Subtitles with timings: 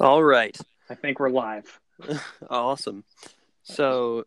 [0.00, 0.56] All right.
[0.88, 1.78] I think we're live.
[2.50, 3.04] awesome.
[3.64, 4.24] So,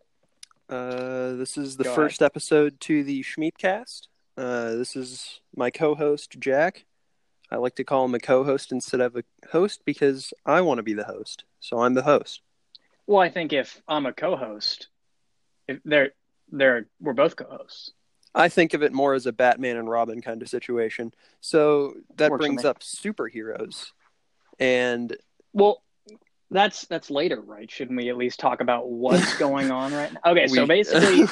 [0.70, 4.06] uh, this is the Go first episode to the Schmeepcast.
[4.38, 6.86] Uh, this is my co-host Jack.
[7.50, 10.84] I like to call him a co-host instead of a host because I want to
[10.84, 11.44] be the host.
[11.60, 12.42] So I'm the host.
[13.08, 14.90] Well, I think if I'm a co-host,
[15.68, 16.12] if they're
[16.52, 17.94] they're we're both co-hosts.
[18.36, 21.16] I think of it more as a Batman and Robin kind of situation.
[21.42, 23.88] So that Works brings up superheroes.
[24.60, 25.18] And
[25.54, 25.82] Well,
[26.52, 27.70] that's that's later, right?
[27.70, 30.32] Shouldn't we at least talk about what's going on right now?
[30.32, 31.26] Okay, so basically,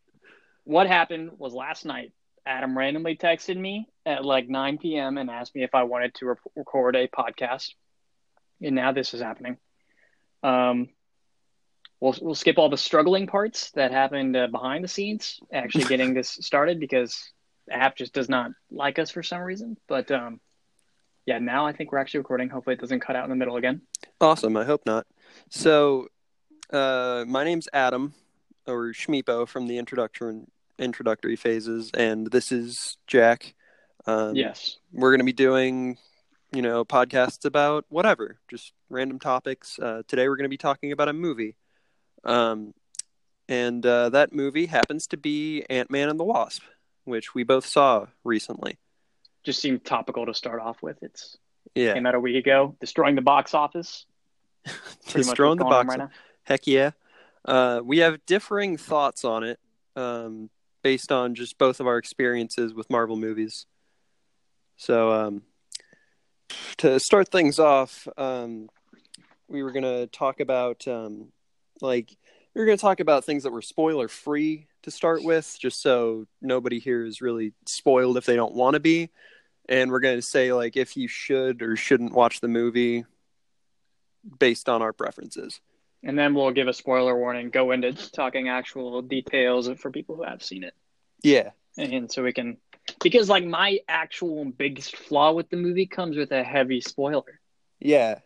[0.64, 2.12] what happened was last night.
[2.46, 5.18] Adam randomly texted me at like 9 p.m.
[5.18, 7.74] and asked me if I wanted to re- record a podcast,
[8.62, 9.58] and now this is happening.
[10.42, 10.88] Um,
[12.00, 16.14] we'll we'll skip all the struggling parts that happened uh, behind the scenes, actually getting
[16.14, 17.30] this started because
[17.66, 19.76] the app just does not like us for some reason.
[19.86, 20.40] But um,
[21.30, 22.48] yeah, now I think we're actually recording.
[22.48, 23.82] Hopefully, it doesn't cut out in the middle again.
[24.20, 24.56] Awesome.
[24.56, 25.06] I hope not.
[25.48, 26.08] So,
[26.72, 28.14] uh, my name's Adam,
[28.66, 33.54] or Schmeepo from the introduction introductory phases, and this is Jack.
[34.06, 34.78] Um, yes.
[34.92, 35.98] we're going to be doing,
[36.52, 39.78] you know, podcasts about whatever, just random topics.
[39.78, 41.54] Uh, today, we're going to be talking about a movie,
[42.24, 42.74] um,
[43.48, 46.64] and uh, that movie happens to be Ant Man and the Wasp,
[47.04, 48.78] which we both saw recently.
[49.44, 51.02] Just seemed topical to start off with.
[51.02, 51.36] It's
[51.74, 54.06] Yeah, came out a week ago, destroying the box office.
[54.64, 55.98] Pretty just much throwing what's the box.
[55.98, 56.08] right.
[56.44, 56.90] Heck yeah.
[57.44, 59.58] Uh, we have differing thoughts on it
[59.96, 60.50] um,
[60.82, 63.66] based on just both of our experiences with Marvel movies.
[64.76, 65.42] So, um,
[66.78, 68.68] to start things off, um,
[69.48, 71.32] we were going to talk about, um,
[71.80, 72.16] like,
[72.54, 76.26] were going to talk about things that were spoiler free to start with, just so
[76.42, 79.10] nobody here is really spoiled if they don't want to be.
[79.68, 83.04] And we're going to say, like, if you should or shouldn't watch the movie
[84.38, 85.60] based on our preferences.
[86.02, 90.24] And then we'll give a spoiler warning, go into talking actual details for people who
[90.24, 90.74] have seen it.
[91.22, 91.50] Yeah.
[91.76, 92.56] And so we can
[93.02, 97.40] because like my actual biggest flaw with the movie comes with a heavy spoiler.
[97.78, 98.20] Yeah.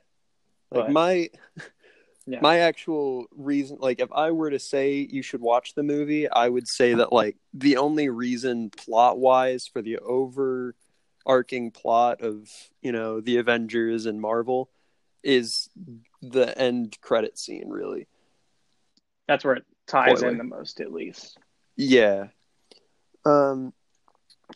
[0.70, 1.30] Like But- my
[2.26, 2.38] Yeah.
[2.40, 6.48] my actual reason like if I were to say you should watch the movie, I
[6.48, 12.48] would say that like the only reason plot wise for the overarching plot of,
[12.80, 14.70] you know, the Avengers and Marvel
[15.22, 15.68] is
[16.22, 18.06] the end credit scene really.
[19.28, 20.32] That's where it ties Spoiler.
[20.32, 21.36] in the most at least.
[21.76, 22.28] Yeah.
[23.26, 23.74] Um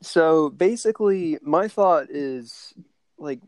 [0.00, 2.72] so basically my thought is
[3.18, 3.40] like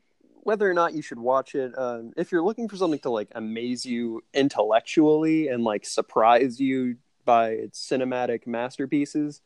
[0.43, 3.29] whether or not you should watch it um if you're looking for something to like
[3.35, 9.43] amaze you intellectually and like surprise you by its cinematic masterpieces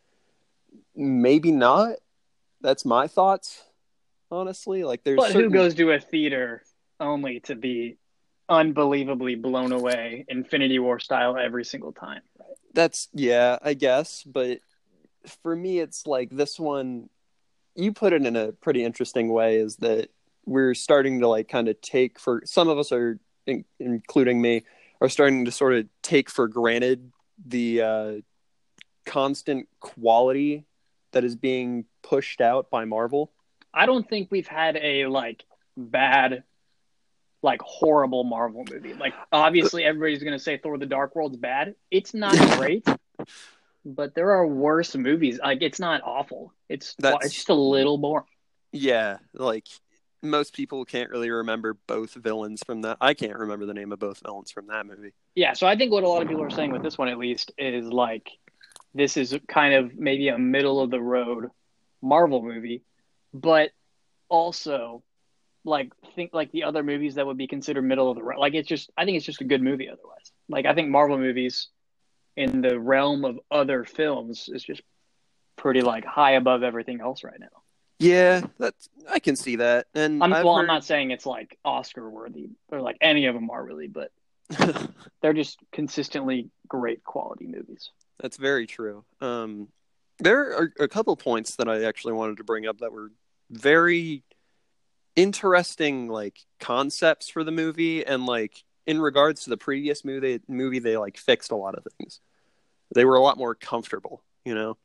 [0.94, 1.96] maybe not.
[2.60, 3.62] That's my thoughts
[4.30, 4.84] honestly.
[4.84, 5.42] Like there's But certain...
[5.42, 6.62] who goes to a theater
[7.00, 7.98] only to be
[8.48, 12.22] unbelievably blown away Infinity War style every single time?
[12.72, 14.58] That's yeah, I guess, but
[15.42, 17.08] for me it's like this one
[17.74, 20.10] you put it in a pretty interesting way is that
[20.46, 24.62] we're starting to like kind of take for some of us are in, including me
[25.00, 27.12] are starting to sort of take for granted
[27.46, 28.12] the uh
[29.06, 30.64] constant quality
[31.12, 33.30] that is being pushed out by Marvel.
[33.72, 35.44] I don't think we've had a like
[35.76, 36.44] bad,
[37.42, 38.94] like horrible Marvel movie.
[38.94, 41.74] Like obviously everybody's gonna say Thor: The Dark World's bad.
[41.90, 42.86] It's not great,
[43.84, 45.38] but there are worse movies.
[45.42, 46.52] Like it's not awful.
[46.68, 48.26] It's That's- it's just a little boring.
[48.72, 49.66] Yeah, like
[50.24, 52.96] most people can't really remember both villains from that.
[53.00, 55.12] I can't remember the name of both villains from that movie.
[55.34, 57.18] Yeah, so I think what a lot of people are saying with this one, at
[57.18, 58.30] least, is like
[58.94, 61.50] this is kind of maybe a middle of the road
[62.00, 62.82] Marvel movie,
[63.32, 63.70] but
[64.28, 65.02] also
[65.64, 68.38] like think like the other movies that would be considered middle of the road.
[68.38, 70.32] Like it's just, I think it's just a good movie otherwise.
[70.48, 71.68] Like I think Marvel movies
[72.36, 74.82] in the realm of other films is just
[75.56, 77.46] pretty like high above everything else right now.
[77.98, 79.86] Yeah, that's I can see that.
[79.94, 83.34] And I'm, I've well, I'm not saying it's like Oscar worthy or like any of
[83.34, 84.10] them are really, but
[85.22, 87.90] they're just consistently great quality movies.
[88.20, 89.04] That's very true.
[89.20, 89.68] Um,
[90.18, 93.10] there are a couple points that I actually wanted to bring up that were
[93.50, 94.22] very
[95.16, 100.78] interesting, like concepts for the movie, and like in regards to the previous movie, movie
[100.78, 102.20] they like fixed a lot of things.
[102.94, 104.76] They were a lot more comfortable, you know.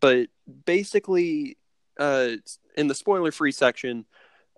[0.00, 0.28] But
[0.64, 1.56] basically,
[1.98, 2.30] uh,
[2.76, 4.06] in the spoiler-free section,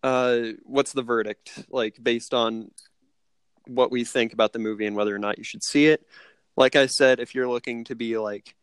[0.03, 1.65] uh, what's the verdict?
[1.71, 2.71] Like based on
[3.67, 6.05] what we think about the movie and whether or not you should see it
[6.57, 8.55] like I said, if you're looking to be like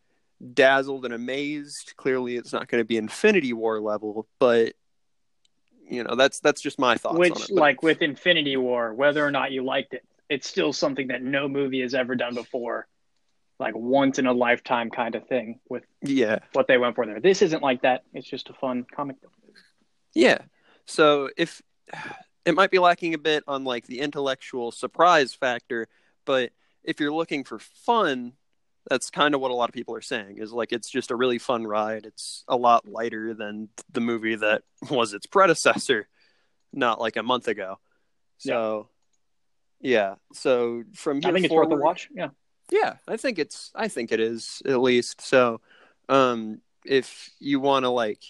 [0.53, 4.73] dazzled and amazed, clearly it's not going to be Infinity War level, but
[5.89, 7.55] you know that's that's just my thoughts on Which, it.
[7.55, 11.47] like with Infinity War, whether or not you liked it, it's still something that no
[11.47, 12.87] movie has ever done before.
[13.61, 17.21] Like once in a lifetime kind of thing with yeah, what they went for there.
[17.21, 18.03] This isn't like that.
[18.13, 19.31] It's just a fun comic book
[20.13, 20.39] yeah.
[20.85, 21.61] So if
[22.45, 25.87] it might be lacking a bit on like the intellectual surprise factor,
[26.25, 26.51] but
[26.83, 28.33] if you're looking for fun,
[28.89, 31.15] that's kind of what a lot of people are saying is like it's just a
[31.15, 32.05] really fun ride.
[32.05, 36.07] It's a lot lighter than the movie that was its predecessor,
[36.73, 37.79] not like a month ago.
[38.39, 38.89] So
[39.79, 40.15] yeah.
[40.33, 42.09] So from here I think it's worth a watch.
[42.13, 42.29] Yeah.
[42.71, 45.21] Yeah, I think it's I think it is at least.
[45.21, 45.61] So
[46.09, 48.21] um if you want to like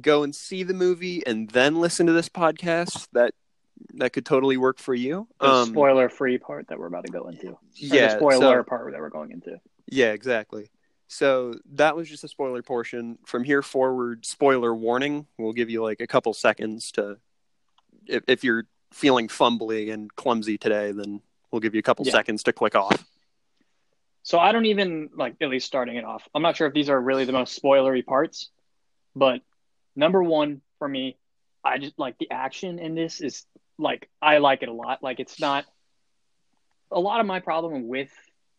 [0.00, 3.34] go and see the movie and then listen to this podcast, that
[3.94, 5.28] that could totally work for you.
[5.40, 7.58] The Um spoiler free part that we're about to go into.
[7.74, 9.60] Yeah, the spoiler so- part that we're going into.
[9.86, 10.70] yeah, exactly.
[11.10, 13.18] So that was just a spoiler portion.
[13.24, 15.26] From here forward, spoiler warning.
[15.38, 17.18] We'll give you like a couple seconds to
[18.06, 22.12] if, if you're feeling fumbly and clumsy today, then we'll give you a couple Yeah.
[22.12, 23.04] seconds to click off.
[24.28, 26.28] So I don't even like at least starting it off.
[26.34, 28.50] I'm not sure if these are really the most spoilery parts,
[29.16, 29.40] but
[29.96, 31.16] number one for me,
[31.64, 33.46] I just like the action in this is
[33.78, 35.02] like I like it a lot.
[35.02, 35.64] Like it's not
[36.92, 38.10] a lot of my problem with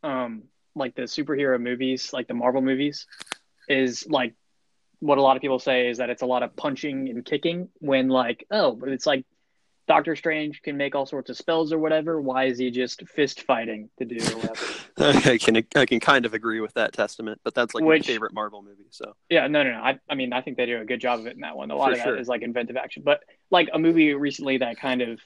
[0.02, 3.06] um like the superhero movies, like the Marvel movies,
[3.68, 4.34] is like
[5.02, 7.70] what a lot of people say is that it's a lot of punching and kicking
[7.78, 9.24] when like oh but it's like
[9.90, 12.22] Doctor Strange can make all sorts of spells or whatever.
[12.22, 15.20] Why is he just fist fighting to do whatever?
[15.28, 18.14] I can I can kind of agree with that testament, but that's like Which- my
[18.14, 18.86] favorite Marvel movie.
[18.92, 19.80] So Yeah, no, no, no.
[19.80, 21.72] I, I mean, I think they do a good job of it in that one.
[21.72, 22.18] A lot For of that sure.
[22.18, 25.20] is like inventive action, but like a movie recently that kind of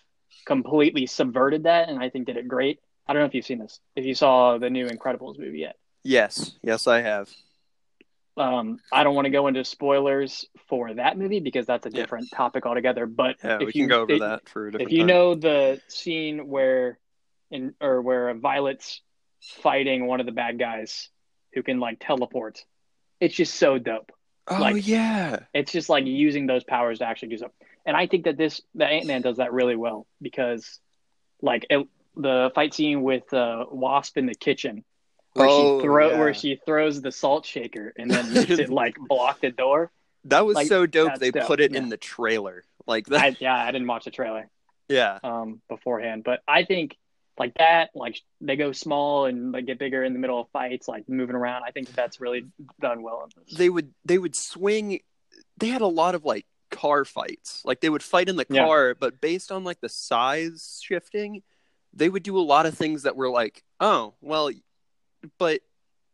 [0.45, 2.80] completely subverted that, and I think did it great.
[3.06, 3.81] I don't know if you've seen this.
[3.98, 5.75] If you saw the new Incredibles movie yet,
[6.06, 7.30] yes, yes, I have.
[8.38, 12.01] Um, I don't want to go into spoilers for that movie because that's a Yeah.
[12.01, 13.06] different topic altogether.
[13.06, 15.00] But Yeah, if we you can go over if, that for a different if you
[15.00, 15.07] time.
[15.07, 16.97] know the scene where
[17.51, 19.01] in or where Violet's
[19.62, 21.09] fighting one of the bad guys
[21.53, 22.63] who can like teleport,
[23.19, 24.12] it's just so dope.
[24.47, 27.68] oh like- yeah, It's just like using those powers to actually do something.
[27.86, 30.79] And I think that this the Ant Man does that really well because,
[31.41, 34.86] like, it, the fight scene with uh, Wasp in the kitchen,
[35.33, 36.19] where Oh, she throw yeah.
[36.19, 39.91] where she throws the salt shaker and then makes it like block the door.
[40.25, 41.19] that was like, so dope.
[41.19, 41.80] They dope, put it yeah.
[41.80, 43.21] in the trailer, like that.
[43.21, 44.50] I, yeah, I didn't watch the trailer
[44.89, 46.97] yeah, um, beforehand, but I think
[47.39, 50.88] like that, like they go small and like get bigger in the middle of fights,
[50.88, 51.63] like moving around.
[51.68, 52.45] I think that's really
[52.79, 53.24] done well.
[53.24, 53.57] In this.
[53.57, 55.00] they would they would swing.
[55.57, 57.62] They had a lot of like car fights.
[57.65, 58.65] Like they would fight in the Yeah.
[58.65, 61.41] car, but based on like the size shifting,
[61.94, 64.51] they would do a lot of things that were like, oh, well,
[65.37, 65.61] but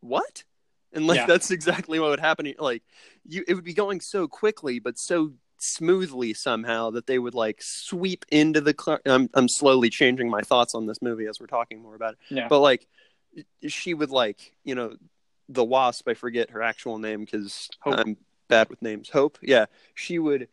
[0.00, 0.44] what?
[0.92, 1.26] And like Yeah.
[1.26, 2.52] that's exactly what would happen.
[2.58, 2.82] Like
[3.24, 7.62] you, it would be going so quickly, but so smoothly somehow that they would like
[7.62, 8.74] sweep into the.
[8.74, 9.00] Car.
[9.06, 12.18] I'm I'm slowly changing my thoughts on this movie as we're talking more about it.
[12.30, 12.86] Yeah, But like,
[13.66, 14.96] she would like you know,
[15.48, 16.08] the wasp.
[16.08, 18.16] I forget her actual name because I'm
[18.48, 19.10] bad with names.
[19.10, 19.38] Hope.
[19.42, 20.48] Yeah, she would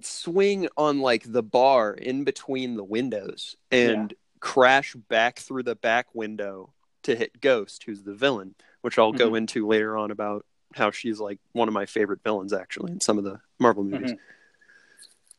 [0.00, 6.14] swing on like the bar in between the windows and crash back through the back
[6.14, 6.72] window
[7.04, 9.38] to hit Ghost, who's the villain, which I'll go Mhm.
[9.38, 13.18] into later on about how she's like one of my favorite villains actually in some
[13.18, 14.12] of the Marvel movies.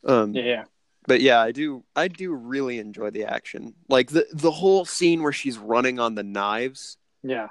[0.04, 0.64] Um, yeah,
[1.06, 3.74] but yeah, I do I do really enjoy the action.
[3.88, 7.48] Like the the whole scene where she's running on the knives, yeah.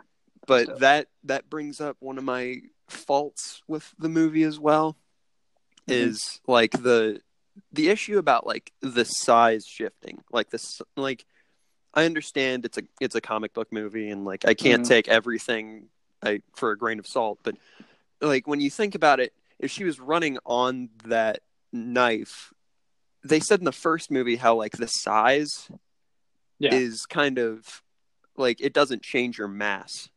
[0.48, 4.98] but So- that that brings up one of my faults with the movie as well
[5.88, 5.93] Mhm.
[5.93, 7.22] is like the
[7.72, 10.24] the issue about like the size shifting.
[10.31, 11.25] Like this like
[11.93, 14.88] I understand it's a it's a comic book movie and like I can't Mhm.
[14.88, 15.89] take everything
[16.22, 17.55] I, for a grain of salt, but
[18.22, 21.39] like when you think about it, if she was running on that
[21.72, 22.53] knife,
[23.24, 25.69] they said in the first movie how like the size
[26.60, 26.74] Yeah.
[26.75, 27.81] is kind of
[28.38, 30.10] like it doesn't change your mass.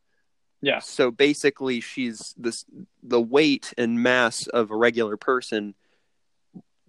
[0.61, 0.79] Yeah.
[0.79, 2.65] So basically she's this
[3.01, 5.75] the weight and mass of a regular person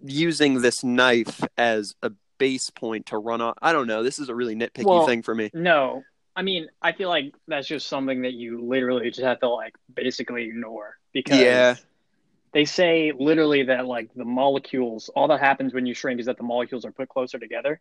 [0.03, 3.53] using this knife as a base point to run on.
[3.61, 4.03] I don't know.
[4.03, 5.49] This is a really nitpicky Well, thing for me.
[5.53, 6.03] No,
[6.35, 9.73] I mean, I feel like that's just something that you literally just have to like
[9.93, 11.75] basically ignore because Yeah.
[12.51, 16.37] they say literally that like the molecules, all that happens when you shrink is that
[16.37, 17.79] the molecules are put closer together,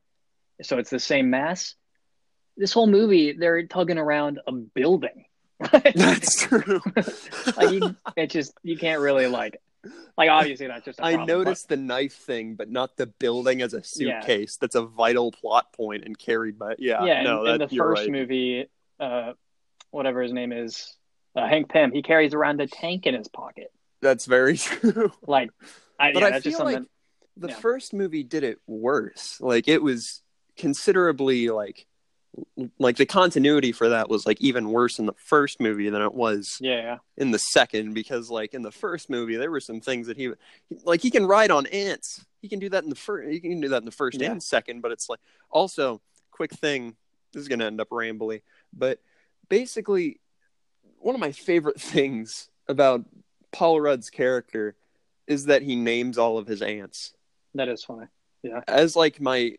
[0.62, 1.74] so it's the same mass.
[2.56, 5.24] This whole movie, they're tugging around a building.
[5.94, 6.80] That's true.
[7.56, 9.60] like you, it just you can't really like,
[10.18, 10.98] like obviously that's just.
[11.00, 14.20] a I problem, but- noticed the knife thing, but not the building as a Yeah.
[14.20, 14.56] suitcase.
[14.56, 16.74] That's a vital plot point and carried by.
[16.78, 18.10] Yeah, yeah, no, in, in that, the first right.
[18.10, 18.66] movie,
[19.00, 19.32] uh,
[19.90, 20.96] whatever his name is,
[21.36, 23.72] uh, Hank Pym, he carries around a tank in his pocket.
[24.02, 25.12] That's very true.
[25.26, 25.50] Like,
[25.98, 26.82] I, But yeah, I that's just feel like
[27.36, 27.56] the Yeah.
[27.56, 29.40] first movie did it worse.
[29.40, 30.22] Like it was
[30.56, 31.86] considerably like
[32.78, 36.14] like the continuity for that was like even worse in the first movie than it
[36.14, 40.06] was Yeah, in the second because like in the first movie there were some things
[40.08, 40.32] that he
[40.84, 42.24] like he can ride on ants.
[42.42, 44.32] He can do that in the first he can do that in the first Yeah.
[44.32, 46.00] and second, but it's like also
[46.30, 46.96] quick thing
[47.32, 49.00] this is going to end up rambly, but
[49.48, 50.20] basically
[50.98, 53.04] one of my favorite things about
[53.52, 54.74] Paul Rudd's character
[55.26, 57.14] is that he names all of his ants
[57.54, 58.06] that is funny.
[58.42, 59.56] Yeah as like my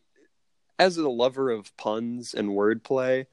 [0.79, 3.25] as a lover of puns and wordplay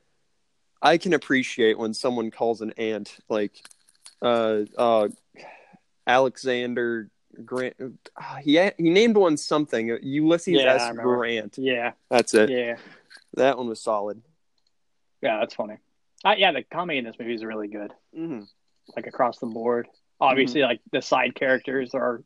[0.81, 3.65] i can appreciate when someone calls an ant like
[4.23, 5.09] uh uh
[6.07, 7.11] alexander
[7.45, 12.77] grant uh, he he named one something ulysses Yeah, s grant Yeah, that's it yeah,
[13.35, 14.23] that one was solid
[15.23, 15.39] yeah.
[15.39, 15.79] That's funny.
[16.25, 18.43] Uh, yeah, the comedy in this movie is really good, mm-hmm.
[18.95, 19.89] like across the board.
[20.21, 22.23] Obviously, like the side characters are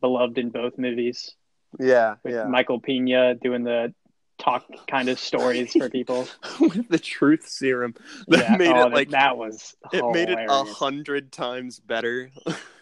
[0.00, 1.34] beloved in both movies.
[1.78, 3.92] yeah With yeah Michael Pena doing the
[4.38, 6.28] talk kind of stories for people.
[6.60, 7.94] with the truth serum
[8.28, 12.30] that yeah, made oh, it like that was it made it a hundred times better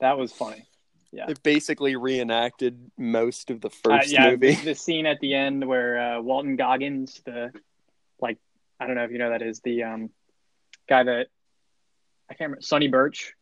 [0.00, 0.64] That was funny.
[1.12, 1.26] Yeah.
[1.28, 5.34] It basically reenacted most of the Uh, first yeah, movie the, the scene at the
[5.34, 7.52] end where uh, Walton Goggins, the
[8.20, 8.38] like,
[8.78, 10.10] I don't know if you know that is the um
[10.88, 11.26] guy that
[12.28, 13.34] I can't remember, Sonny Birch.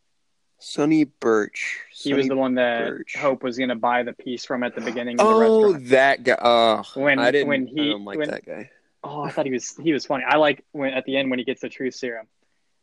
[0.59, 1.81] Sonny Birch.
[1.93, 3.17] He was the one that Birch.
[3.17, 5.89] Hope was going to buy the piece from at the beginning of the Oh, restaurant.
[5.91, 6.39] that guy.
[6.41, 7.49] Oh, When- I didn't.
[7.49, 8.71] when he- like when- that guy.
[9.05, 10.25] Oh, I thought he was he was funny.
[10.27, 12.27] I like when at the end when he gets the truth serum,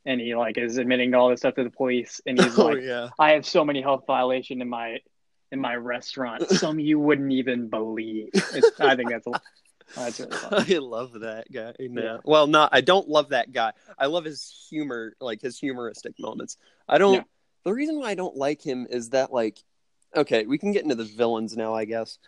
[0.06, 2.82] and he like is admitting all this stuff to the police, and he's oh like,
[2.82, 3.10] yeah.
[3.20, 5.00] "I have so many health violation in my
[5.52, 9.34] in my restaurant, some you wouldn't even believe." It's, I think that's oh,
[9.94, 10.76] that's really funny.
[10.76, 11.74] I love that guy.
[11.80, 12.02] No.
[12.02, 12.18] Yeah.
[12.24, 12.70] Well, not.
[12.72, 13.74] I don't love that guy.
[14.00, 16.56] I love his humor, like his humoristic moments.
[16.88, 17.16] I don't.
[17.16, 17.24] Yeah.
[17.66, 19.62] The reason why I don't like him is that, like,
[20.16, 21.74] okay, we can get into the villains now.
[21.74, 22.20] I guess.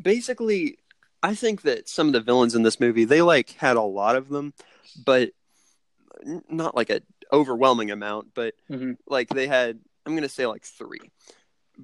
[0.00, 0.78] Basically,
[1.22, 4.16] I think that some of the villains in this movie, they like had a lot
[4.16, 4.52] of them,
[5.06, 5.30] but
[6.50, 7.00] not like a
[7.32, 8.34] overwhelming amount.
[8.34, 8.96] But Mhm.
[9.06, 11.10] like they had, I'm gonna say like three,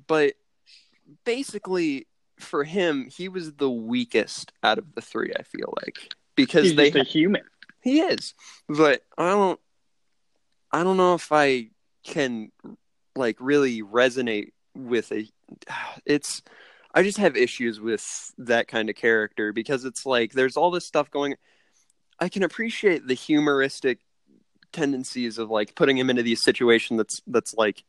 [0.07, 0.35] but
[1.25, 2.07] basically
[2.41, 5.33] for him, he was the weakest out of the three.
[5.39, 7.43] I feel like because He's they just a human.
[7.81, 8.35] he is,
[8.69, 9.61] but I don't.
[10.73, 11.69] I don't know if I
[12.05, 12.51] can
[13.17, 15.29] like really resonate with a.
[16.07, 16.43] It's.
[16.95, 20.87] I just have issues with that kind of character because it's like there's all this
[20.87, 21.37] stuff going.
[22.19, 24.01] I can appreciate the humoristic
[24.73, 27.85] tendencies of like putting him into these situations that's that's like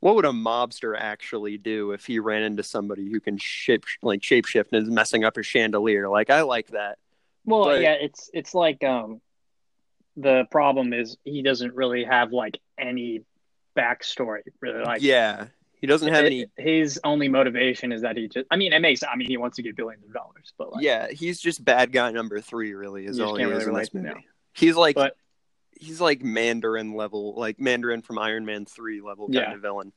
[0.00, 4.20] what would a mobster actually do if he ran into somebody who can shape like
[4.20, 6.98] shapeshift and is messing up his chandelier like i like that
[7.44, 9.20] Well, But- yeah, it's it's like um,
[10.16, 13.22] the problem is he doesn't really have like any
[13.76, 14.40] backstory.
[14.60, 15.46] Really, like yeah
[15.80, 18.46] he doesn't have any his only motivation is that he just.
[18.52, 19.02] I mean, it makes.
[19.02, 21.90] I mean, he wants to get billions of dollars, but like, yeah, he's just bad
[21.90, 22.72] guy number three.
[22.72, 24.08] Really, is all he can't is really in this movie.
[24.10, 24.14] no.
[24.52, 25.16] He's like, But-
[25.72, 29.54] he's like Mandarin level, like Mandarin from Iron Man three level kind Yeah.
[29.54, 29.92] of villain.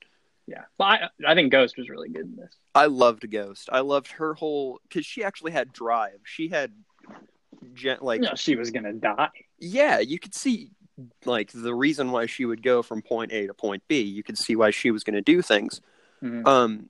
[0.48, 0.64] yeah.
[0.80, 2.56] But I I think Ghost was really good in this.
[2.74, 3.70] I loved Ghost.
[3.72, 6.18] I loved her whole because she actually had drive.
[6.24, 6.72] She had,
[7.76, 9.30] gen- like, No, she was gonna die.
[9.60, 10.72] yeah, you could see
[11.26, 14.02] like the reason why she would go from point A to point B.
[14.02, 15.82] You could see why she was going to do things.
[16.24, 16.48] Mhm.
[16.48, 16.90] Um,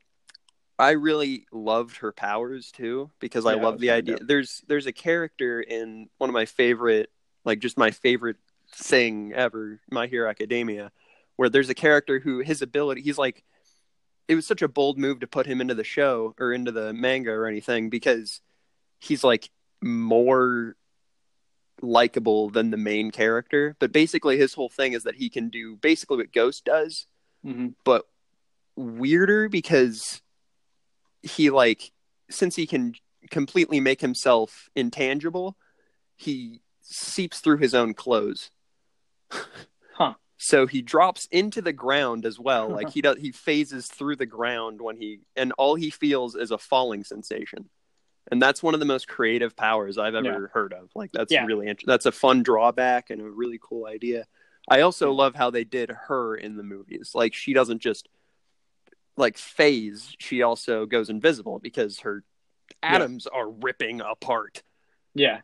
[0.78, 4.18] I really loved her powers too because I love the idea.
[4.18, 4.28] dope.
[4.28, 7.10] There's there's a character in one of my favorite,
[7.46, 8.38] like just my favorite
[8.70, 10.92] thing ever, My Hero Academia,
[11.38, 13.44] where there's a character who his ability, he's like,
[14.28, 16.92] it was such a bold move to put him into the show or into the
[16.94, 18.42] manga or anything because
[19.00, 19.50] he's like
[19.82, 20.76] more
[21.82, 23.76] likable than the main character.
[23.80, 27.08] But basically, his whole thing is that he can do basically what Ghost does,
[27.46, 27.76] Mhm.
[27.84, 28.08] but
[28.76, 30.22] weirder because
[31.22, 31.92] he like
[32.30, 32.94] since he can
[33.30, 35.58] completely make himself intangible,
[36.16, 38.52] he seeps through his own clothes.
[39.94, 40.16] Huh.
[40.38, 42.68] So he drops into the ground as well.
[42.70, 46.52] Like he does he phases through the ground when he and all he feels is
[46.52, 47.70] a falling sensation.
[48.32, 50.48] And that's one of the most creative powers I've ever Yeah.
[50.54, 50.90] heard of.
[50.96, 51.46] Like that's Yeah.
[51.46, 54.26] really int- that's a fun drawback and a really cool idea.
[54.68, 57.12] I also love how they did her in the movies.
[57.14, 58.10] Like she doesn't just
[59.18, 62.24] like phase, she also goes invisible because her
[62.82, 64.64] atoms are ripping apart.
[65.14, 65.42] Yeah,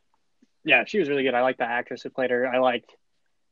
[0.66, 1.34] yeah, she was really good.
[1.36, 2.48] I like the actress who played her.
[2.48, 2.96] I liked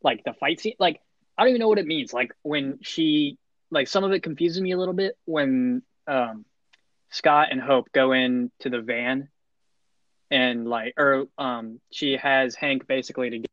[0.04, 0.74] like the fight scene.
[0.80, 1.00] Like
[1.38, 2.14] I don't even know what it means.
[2.14, 3.38] Like when she
[3.72, 6.44] like some of it confuses me a little bit when um
[7.10, 9.30] Scott and Hope go into the van
[10.32, 13.50] and like or um she has Hank basically to get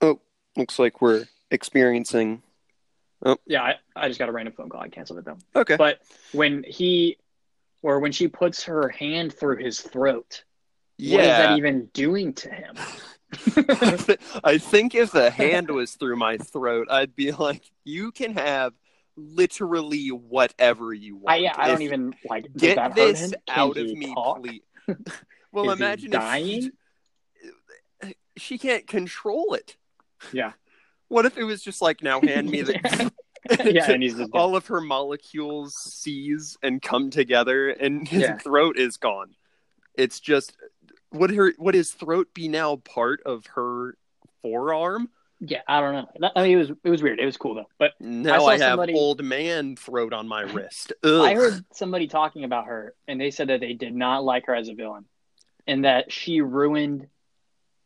[0.00, 0.20] Oh,
[0.56, 2.42] looks like we're experiencing
[3.24, 3.36] Oh.
[3.46, 4.80] Yeah, I, I just got a random phone call.
[4.80, 5.38] I canceled it though.
[5.54, 5.76] Okay.
[5.76, 6.00] But
[6.32, 7.18] when he,
[7.82, 10.44] or when she puts her hand through his throat,
[10.98, 12.76] what is that even doing to him?
[14.44, 18.74] I think if the hand was through my throat, I'd be like, "You can have
[19.16, 22.46] literally whatever you want." I, yeah, I If- don't even like.
[22.56, 24.40] Get that this out of me, talk?
[24.42, 24.62] please.
[25.52, 26.70] well, Is imagine dying.
[28.02, 29.76] if she can't control it.
[30.32, 30.52] Yeah.
[31.08, 33.10] What if it was just like, "Now hand me the."
[33.64, 38.38] yeah, and he's just all of her molecules seize and come together and his Yeah.
[38.38, 39.34] throat is gone
[39.94, 40.56] it's just
[41.12, 43.96] would her would his throat be now part of her
[44.42, 45.10] forearm
[45.44, 45.62] yeah.
[45.66, 46.30] I don't know.
[46.36, 47.18] I mean, it was it was weird.
[47.18, 47.68] It was cool though.
[47.78, 51.20] But now saw i, have somebody- old man throat on my wrist Ugh.
[51.20, 54.54] I heard somebody talking about her, and they said that they did not like her
[54.54, 55.04] as a villain,
[55.66, 57.08] and that she ruined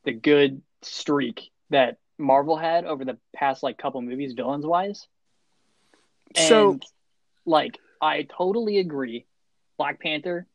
[0.05, 5.07] the good streak that Marvel had over the past like couple movies, villains wise.
[6.37, 6.79] so
[7.47, 9.25] like, I totally agree.
[9.79, 10.47] Black Panther,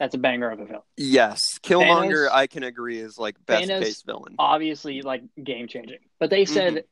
[0.00, 0.82] that's a banger of a villain.
[0.96, 5.68] yes killmonger Thanos- i can agree is like best Thanos- case villain Obviously, like game
[5.68, 5.98] changing.
[6.18, 6.84] But they said,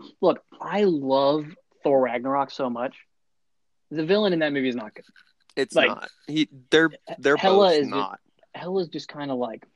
[0.00, 0.06] Mm-hmm.
[0.20, 1.46] look, I love
[1.84, 2.96] Thor Ragnarok so much.
[3.90, 5.04] The villain in that movie is not good.
[5.56, 8.18] it's like- not he they're they're Hela both is just- not
[8.54, 9.66] Hela's just kind of like,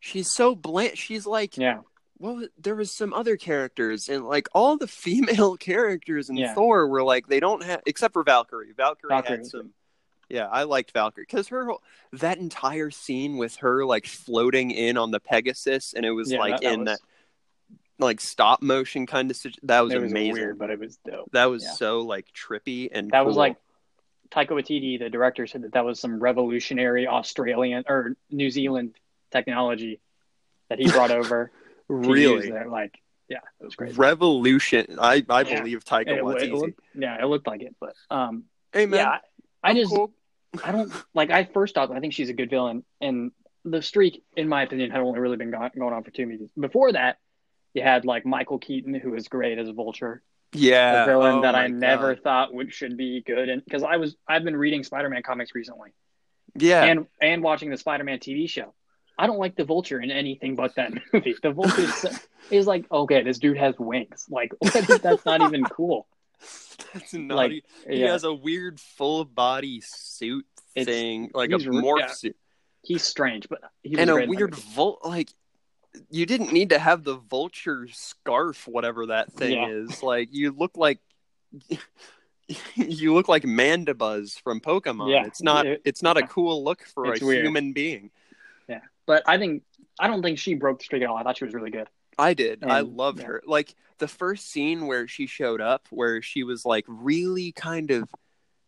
[0.00, 1.80] she's so bland she's like yeah,
[2.18, 6.54] well there was some other characters and like all the female characters in Yeah.
[6.54, 9.38] thor were like they don't have except for valkyrie valkyrie, Valkyrie.
[9.38, 9.70] had some
[10.30, 11.82] yeah i liked valkyrie because her whole
[12.12, 16.38] that entire scene with her like floating in on the pegasus and it was yeah,
[16.38, 16.98] like that, that in was, that
[17.98, 20.96] like stop motion kind of situ- that was it was amazing weird, but it was
[21.04, 21.30] dope.
[21.32, 21.72] that was Yeah.
[21.72, 23.56] so like trippy and That was like
[24.30, 28.94] Taika Waititi, the director, said that that was some revolutionary Australian or New Zealand
[29.32, 30.00] technology
[30.68, 31.50] that he brought over.
[31.88, 32.52] really.
[32.52, 32.96] Like,
[33.28, 33.98] yeah, it was great.
[33.98, 35.58] revolution i i Yeah.
[35.60, 36.52] believe taika It, it Waititi.
[36.52, 39.18] looked, yeah, it looked like it, but um, hey man yeah,
[39.64, 40.12] I, I just cool.
[40.64, 41.30] I don't like.
[41.30, 43.32] I first thought I think she's a good villain, and
[43.64, 46.50] the streak, in my opinion, had only really been go- going on for two movies.
[46.58, 47.18] Before that,
[47.74, 51.42] you had like Michael Keaton, who was great as a Vulture, yeah a villain oh
[51.42, 54.82] that I never thought would should be good, and because I was I've been reading
[54.82, 55.90] Spider-Man comics recently.
[56.56, 58.74] yeah and and watching the Spider-Man TV show.
[59.18, 61.34] I don't like the Vulture in anything but that movie.
[61.42, 61.86] The Vulture
[62.50, 64.24] is, like, okay, this dude has wings.
[64.30, 64.54] Like,
[65.02, 66.06] that's not even cool.
[66.94, 67.62] That's not Like, he
[68.00, 72.06] Yeah, has a weird full body suit It's- thing, like a morph yeah.
[72.08, 72.36] suit,
[72.82, 74.98] he's strange, but he and a great in that weird vul.
[75.04, 75.30] Like
[76.10, 79.68] you didn't need to have the vulture scarf, whatever that thing Yeah.
[79.68, 80.02] is.
[80.02, 80.98] Like you look like
[82.76, 85.10] you look like Mandibuzz from Pokemon.
[85.10, 85.26] Yeah.
[85.26, 85.66] It's not.
[85.66, 87.44] It- it's not a cool look for It's a weird.
[87.44, 88.10] human being.
[88.68, 89.62] Yeah, but I think
[89.98, 91.16] I don't think she broke the streak at all.
[91.16, 91.88] I thought she was really good.
[92.20, 92.62] I did.
[92.64, 93.26] I loved yeah.
[93.26, 93.42] her.
[93.46, 98.08] Like the first scene where she showed up, where she was like really kind of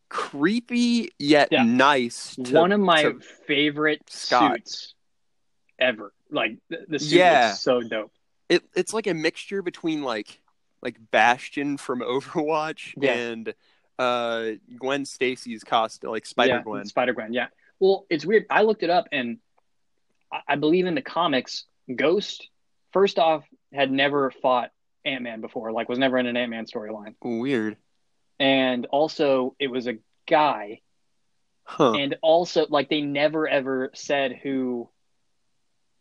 [0.08, 1.62] creepy yet Yeah.
[1.64, 2.36] nice.
[2.44, 3.14] To, One of my
[3.46, 4.56] favorite Scott.
[4.58, 4.94] suits
[5.78, 6.12] ever.
[6.30, 7.52] Like the, the suit Yeah.
[7.52, 8.12] so dope.
[8.48, 10.40] it, it's like a mixture between like
[10.82, 13.12] like Bastion from Overwatch Yeah.
[13.14, 13.54] and
[13.98, 16.84] uh Gwen Stacy's costume, like Spider yeah, Gwen.
[16.86, 17.32] Spider Gwen.
[17.32, 17.46] Yeah.
[17.80, 18.46] Well, it's weird.
[18.50, 19.38] I looked it up, and
[20.32, 22.48] I, I believe in the comics, Ghost
[22.92, 24.70] first off had never fought
[25.04, 25.72] Ant Man before.
[25.72, 27.76] Like, was never in an Ant Man storyline, Weird,
[28.38, 30.80] and also it was a guy,
[31.64, 31.92] huh?
[31.92, 34.88] and also like they never ever said who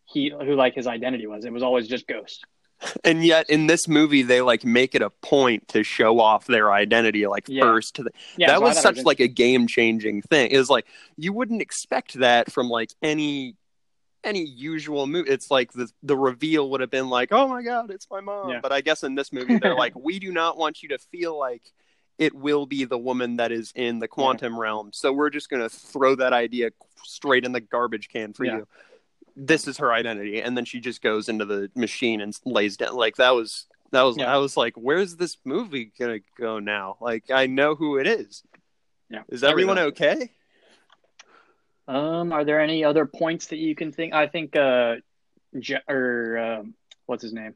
[0.05, 1.45] he who like his identity was.
[1.45, 2.45] It was always just Ghost.
[3.03, 6.71] And yet in this movie, they like make it a point to show off their
[6.73, 7.61] identity like Yeah.
[7.61, 7.97] first.
[7.97, 10.49] The, Yeah, that so was such like a game changing thing.
[10.49, 13.55] It was like you wouldn't expect that from like any
[14.23, 15.29] any usual movie.
[15.29, 18.49] It's like the the reveal would have been like, oh my god, it's my mom.
[18.49, 18.59] Yeah.
[18.61, 21.37] But I guess in this movie, they're like, we do not want you to feel
[21.37, 21.63] like
[22.17, 24.91] it will be the woman that is in the quantum realm.
[24.93, 26.69] So we're just gonna throw that idea
[27.03, 28.57] straight in the garbage can for Yeah.
[28.57, 28.67] you.
[29.35, 32.95] This is her identity, and then she just goes into the machine and lays down.
[32.95, 34.31] Like that was that was Yeah.
[34.33, 36.97] I was like, where's this movie gonna go now?
[37.01, 38.43] Like I know who it is.
[39.09, 39.23] Yeah.
[39.29, 40.31] Is everyone okay?
[41.87, 44.13] Um, are there any other points that you can think?
[44.13, 44.95] I think uh,
[45.59, 46.73] Je- or um,
[47.05, 47.55] what's his name?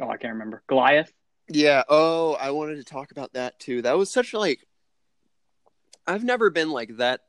[0.00, 0.62] Oh, I can't remember.
[0.66, 1.12] Goliath.
[1.48, 1.82] Yeah.
[1.88, 3.82] Oh, I wanted to talk about that too.
[3.82, 4.66] That was such like
[6.06, 7.20] I've never been like that.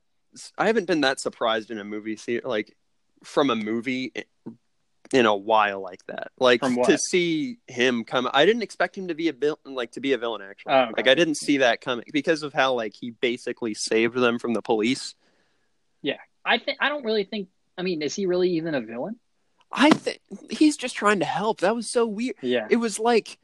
[0.57, 2.75] I haven't been that surprised in a movie theater, like
[3.23, 4.13] from a movie
[5.13, 6.31] in a while like that.
[6.39, 8.27] Like to see him come.
[8.33, 10.73] I didn't expect him to be a vil- like to be a villain actually.
[10.73, 10.93] Oh, okay.
[10.97, 14.53] Like I didn't see that coming because of how like he basically saved them from
[14.53, 15.15] the police.
[16.45, 17.47] I think I don't really think.
[17.77, 19.17] I mean, is he really even a villain?
[19.71, 20.19] I think
[20.51, 21.61] he's just trying to help.
[21.61, 22.35] That was so weird.
[22.41, 22.67] Yeah.
[22.69, 23.37] it was like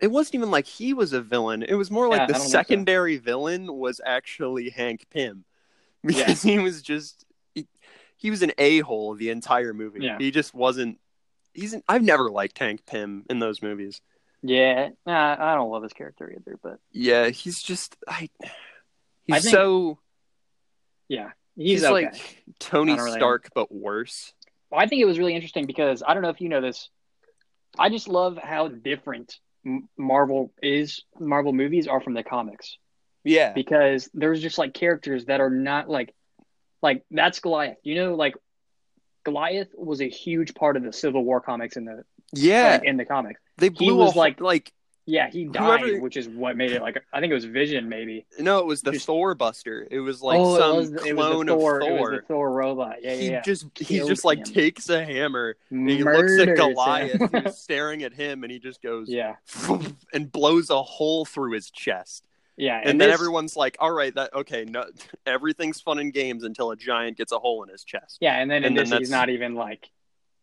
[0.00, 1.62] it wasn't even like he was a villain.
[1.62, 2.48] It was more like Yeah, the I so.
[2.48, 5.44] secondary villain was actually Hank Pym
[6.04, 7.68] because he was just he,
[8.16, 10.00] he was an a hole the entire movie.
[10.02, 10.18] Yeah.
[10.18, 10.98] He just wasn't.
[11.54, 11.72] He's.
[11.72, 14.00] An, I've never liked Hank Pym in those movies.
[14.42, 17.94] Yeah, nah, I don't love his character either, but Yeah, he's just.
[18.08, 18.28] I.
[19.26, 19.98] He's I think- so.
[21.08, 21.92] yeah, He's, he's, okay.
[22.06, 24.32] like Tony really- Stark, but worse.
[24.70, 26.88] Well, I think it was really interesting because I don't know if you know this.
[27.78, 29.36] I just love how different
[29.98, 31.02] Marvel is.
[31.18, 32.78] Marvel movies are from the comics
[33.24, 33.52] Yeah.
[33.52, 36.14] because there's just like characters that are not like,
[36.82, 37.78] like that's Goliath.
[37.82, 38.34] You know, like
[39.24, 42.78] Goliath was a huge part of the Civil War comics in the Yeah.
[42.78, 43.40] like, in the comics.
[43.58, 44.72] they blew was a, like- like
[45.06, 47.88] Yeah, he died, Whoever- which is what made it like I think it was Vision
[47.88, 48.26] maybe.
[48.38, 49.88] no, it was the Just- Thor Buster.
[49.90, 51.98] It was like oh, some it was, the- it was clone Thor, of It was
[52.00, 52.10] Thor.
[52.10, 52.96] the Thor robot.
[53.02, 54.44] Yeah, he yeah, just he Killed just like him.
[54.44, 56.54] takes a hammer and he looks at.
[56.56, 59.36] Goliath who's staring at him and he just goes yeah,
[60.12, 62.24] and blows a hole through his chest.
[62.56, 64.84] yeah, And, then this- everyone's like, "All right, that okay, no,
[65.26, 68.50] everything's fun and games until a giant gets a hole in his chest." Yeah, and
[68.50, 69.90] then in And then this, that's- he's not even like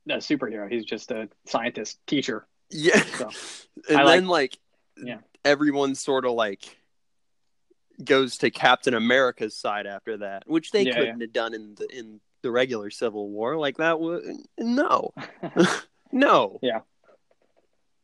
[0.09, 0.69] a superhero.
[0.71, 2.47] He's just a scientist teacher.
[2.69, 3.01] Yeah.
[3.01, 3.29] So,
[3.89, 4.57] and I then like
[5.01, 5.19] Yeah.
[5.45, 6.77] everyone sort of like
[8.03, 11.87] goes to Captain America's side after that, which they Yeah, couldn't have done in the
[11.97, 13.57] in the regular Civil War.
[13.57, 14.23] Like that was
[14.59, 15.13] no.
[16.11, 16.59] no.
[16.61, 16.81] Yeah.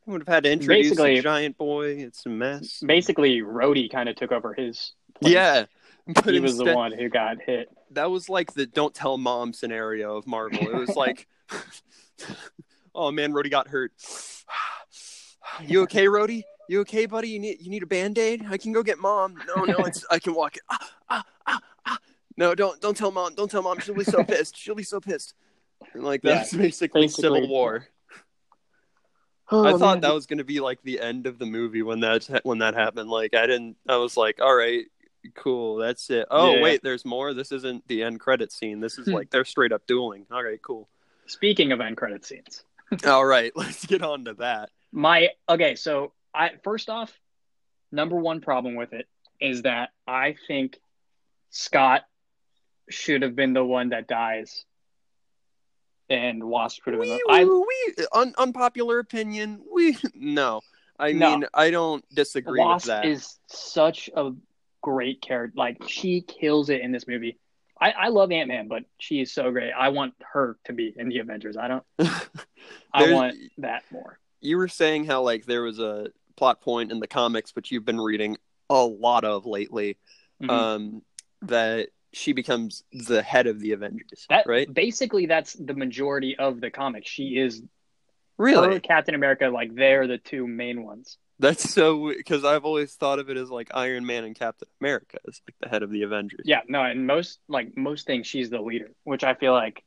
[0.05, 1.91] Would have had to introduce Basically- a giant boy.
[1.97, 2.81] It's a mess.
[2.85, 4.91] Basically, Rhodey kind of took over his.
[5.15, 5.31] place.
[5.33, 5.65] Yeah.
[6.07, 7.69] But he was the one who got hit.
[7.91, 10.59] that was like the don't tell mom scenario of Marvel.
[10.59, 11.27] It was like,
[12.95, 13.91] oh man, Rhodey got hurt.
[15.67, 16.43] you okay, Rhodey?
[16.69, 17.29] You okay, buddy?
[17.29, 18.45] You need you need a band aid?
[18.49, 19.35] I can go get mom.
[19.47, 20.63] No, no, it's I can walk it.
[20.69, 21.97] Ah, ah, ah, ah.
[22.37, 23.35] No, don't don't tell mom.
[23.35, 23.79] Don't tell mom.
[23.79, 24.57] She'll be so pissed.
[24.57, 25.33] She'll be so pissed.
[25.93, 27.21] And like Yeah, that's basically, basically.
[27.41, 27.87] Civil War.
[29.51, 30.01] Oh, I thought man.
[30.01, 32.73] that was going to be like the end of the movie when that when that
[32.75, 33.09] happened.
[33.09, 33.75] Like I didn't.
[33.87, 34.85] I was like, all right,
[35.35, 36.25] cool, that's it.
[36.31, 36.61] Oh Yeah.
[36.61, 37.33] wait, there's more.
[37.33, 38.79] This isn't the end credit scene.
[38.79, 39.13] This is Hmm.
[39.15, 40.25] like they're straight up dueling.
[40.31, 40.87] All right, cool.
[41.25, 42.63] Speaking of end credit scenes,
[43.05, 44.69] all right, let's get on to that.
[44.91, 45.75] my okay.
[45.75, 47.11] So I first off,
[47.91, 49.07] number one problem with it
[49.39, 50.79] is that I think
[51.49, 52.03] Scott
[52.89, 54.65] should have been the one that dies,
[56.09, 57.09] and Wasp should have been.
[57.09, 59.61] The, I we un, unpopular opinion.
[59.73, 60.61] We no.
[60.99, 61.31] I No.
[61.31, 63.05] mean, I don't disagree Wasp with that.
[63.05, 64.31] is such a
[64.81, 65.53] great character.
[65.57, 67.37] Like she kills it in this movie.
[67.79, 69.71] I, I love Ant Man, but she is so great.
[69.71, 71.57] I want her to be in the Avengers.
[71.57, 71.83] I don't.
[72.93, 74.19] I want that more.
[74.41, 77.85] you were saying how like there was a plot point in the comics, which you've
[77.85, 78.37] been reading
[78.69, 79.97] a lot of lately.
[80.41, 80.49] Mhm.
[80.49, 81.01] Um,
[81.43, 84.71] that she becomes the head of the Avengers, that right?
[84.71, 87.09] basically that's the majority of the comics.
[87.09, 87.61] She is
[88.43, 88.79] Really?
[88.79, 89.47] Captain America.
[89.47, 91.17] Like they're the two main ones.
[91.39, 95.17] That's so because I've always thought of it as like Iron Man and Captain America
[95.27, 96.41] as like the head of the Avengers.
[96.45, 99.83] Yeah, no, and most like most things, she's the leader, which I feel like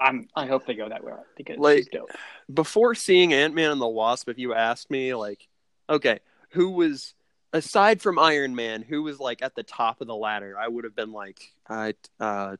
[0.00, 0.28] I'm.
[0.34, 2.10] I hope they go that way because Like- she's dope.
[2.52, 5.46] Before seeing Ant Man and the Wasp, if you asked me, like,
[5.88, 7.14] okay, who was
[7.52, 10.84] aside from Iron Man, who was like at the top of the ladder, I would
[10.84, 12.56] have been like, I, uh,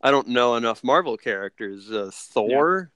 [0.00, 1.90] I don't know enough Marvel characters.
[1.90, 2.90] Uh, Thor,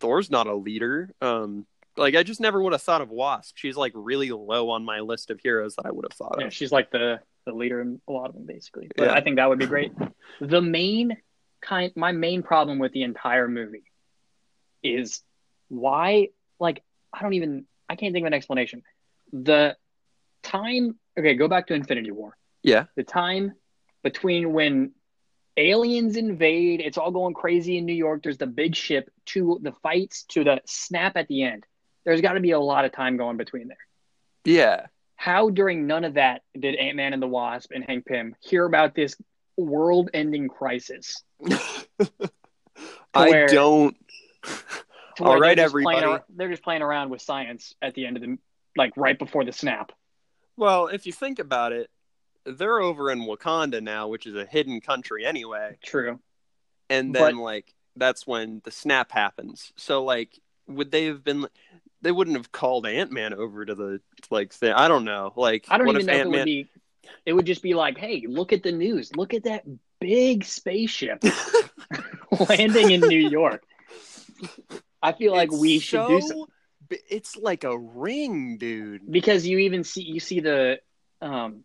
[0.00, 1.10] Thor's not a leader.
[1.20, 3.56] Um, like I just never would have thought of Wasp.
[3.56, 6.46] She's like really low on my list of heroes that I would have thought Yeah,
[6.46, 6.52] of.
[6.52, 8.88] she's like the the leader in a lot of them, basically.
[8.96, 9.12] But Yeah.
[9.12, 9.92] I think that would be great.
[10.40, 11.16] The main
[11.62, 13.84] kind, my main problem with the entire movie
[14.82, 15.22] is
[15.68, 16.28] why,
[16.58, 16.82] like,
[17.12, 18.82] I don't even, I can't think of an explanation.
[19.32, 19.76] The
[20.42, 22.36] time, okay, go back to Infinity War.
[22.64, 22.86] Yeah.
[22.96, 23.52] The time
[24.02, 24.90] between when
[25.56, 28.22] aliens invade, it's all going crazy in New York.
[28.22, 31.64] There's the big ship to the fights to the snap at the end.
[32.04, 33.76] There's got to be a lot of time going between there.
[34.44, 34.86] Yeah.
[35.16, 38.64] How during none of that did Ant Man and the Wasp and Hank Pym hear
[38.64, 39.16] about this
[39.56, 41.22] world ending crisis?
[43.14, 43.96] I where- don't.
[44.44, 46.24] All right, All where right, they're just playing everybody.
[46.36, 48.36] they're just playing around with science at the end of the
[48.76, 49.92] like right before the snap.
[50.58, 51.88] Well, if you think about it,
[52.46, 55.76] they're over in Wakanda now, which is a hidden country anyway.
[55.84, 56.20] True.
[56.88, 59.72] And then But- like that's when the snap happens.
[59.76, 61.46] So like would they have been
[62.02, 64.72] they wouldn't have called Ant-Man over to the like thing.
[64.72, 65.32] I don't know.
[65.34, 66.68] Like I don't what even if know if it would be.
[67.24, 69.14] It would just be like, hey, look at the news.
[69.16, 69.64] Look at that
[70.00, 71.22] big spaceship
[72.48, 73.62] landing in New York.
[75.02, 76.48] I feel like It's we should do so
[76.88, 79.10] b- It's like a ring, dude.
[79.10, 80.80] because you even see you see the
[81.22, 81.64] um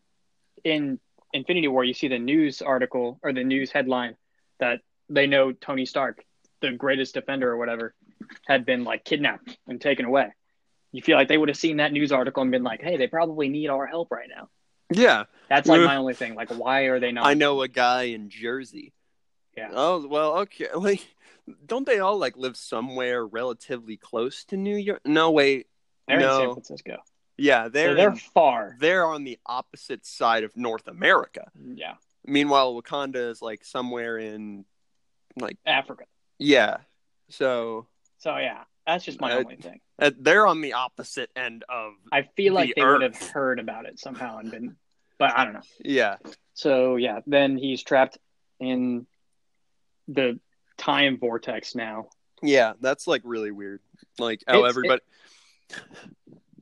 [0.64, 1.00] in
[1.34, 4.16] Infinity War you see the news article or the news headline
[4.60, 6.24] that they know Tony Stark,
[6.62, 7.94] the greatest defender or whatever,
[8.48, 10.32] had been like kidnapped and taken away.
[10.92, 13.08] You feel like they would have seen that news article and been like, "Hey, they
[13.08, 14.50] probably need our help right now."
[14.94, 16.36] Yeah, That's like my only thing.
[16.36, 17.26] Like, why are they not?
[17.26, 18.94] I know a guy in Jersey.
[19.56, 19.70] Yeah.
[19.74, 20.68] Oh well, okay.
[20.76, 21.06] Like,
[21.66, 25.02] don't they all like live somewhere relatively close to New York?
[25.06, 25.68] No, wait.
[26.08, 26.54] They're in San.
[26.54, 26.98] Francisco.
[27.42, 28.76] Yeah, they're they're in- far.
[28.80, 31.50] they're on the opposite side of North America.
[31.76, 34.66] Yeah, Meanwhile, Wakanda is like somewhere in,
[35.36, 36.06] like, Africa.
[36.38, 36.78] yeah.
[37.30, 37.88] So
[38.20, 39.80] So yeah, that's just my Uh, only thing.
[40.00, 41.94] uh, they're on the opposite end of.
[42.12, 44.76] I feel like the they would have heard about it somehow and been,
[45.18, 45.62] but I don't know.
[45.84, 46.18] Yeah,
[46.54, 48.18] So yeah, then he's trapped
[48.60, 49.08] in
[50.08, 50.40] the
[50.78, 52.10] time vortex now.
[52.44, 52.74] yeah.
[52.82, 53.82] That's like really weird.
[54.20, 55.02] Like how It's- everybody.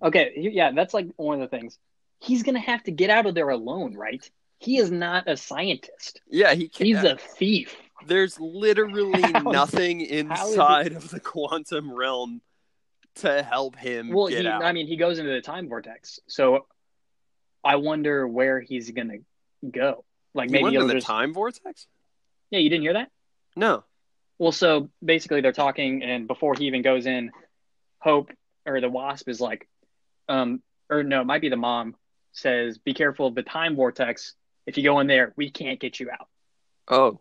[0.01, 1.77] Okay, yeah, that's like one of the things.
[2.19, 4.29] He's gonna have to get out of there alone, right?
[4.59, 6.21] He is not a scientist.
[6.29, 6.87] yeah, he can't.
[6.87, 7.75] He's a thief.
[8.05, 12.41] There's literally How- nothing is inside of the quantum realm
[13.15, 14.47] to help him Well, he.
[14.47, 16.19] I mean, he goes into the time vortex.
[16.27, 16.65] So
[17.63, 19.17] I wonder where he's gonna
[19.69, 20.05] go.
[20.33, 21.07] Like He maybe went to the just.
[21.07, 21.87] time vortex?
[22.51, 23.09] Yeah, you didn't hear that?
[23.55, 23.83] No.
[24.37, 27.31] Well, so basically they're talking, and before he even goes in,
[27.99, 28.31] Hope
[28.65, 29.67] or the Wasp is like,
[30.29, 31.95] um, or no, it might be the mom
[32.31, 34.35] says, "Be careful of the time vortex.
[34.65, 36.27] If you go in there, we can't get you out."
[36.87, 37.19] Oh.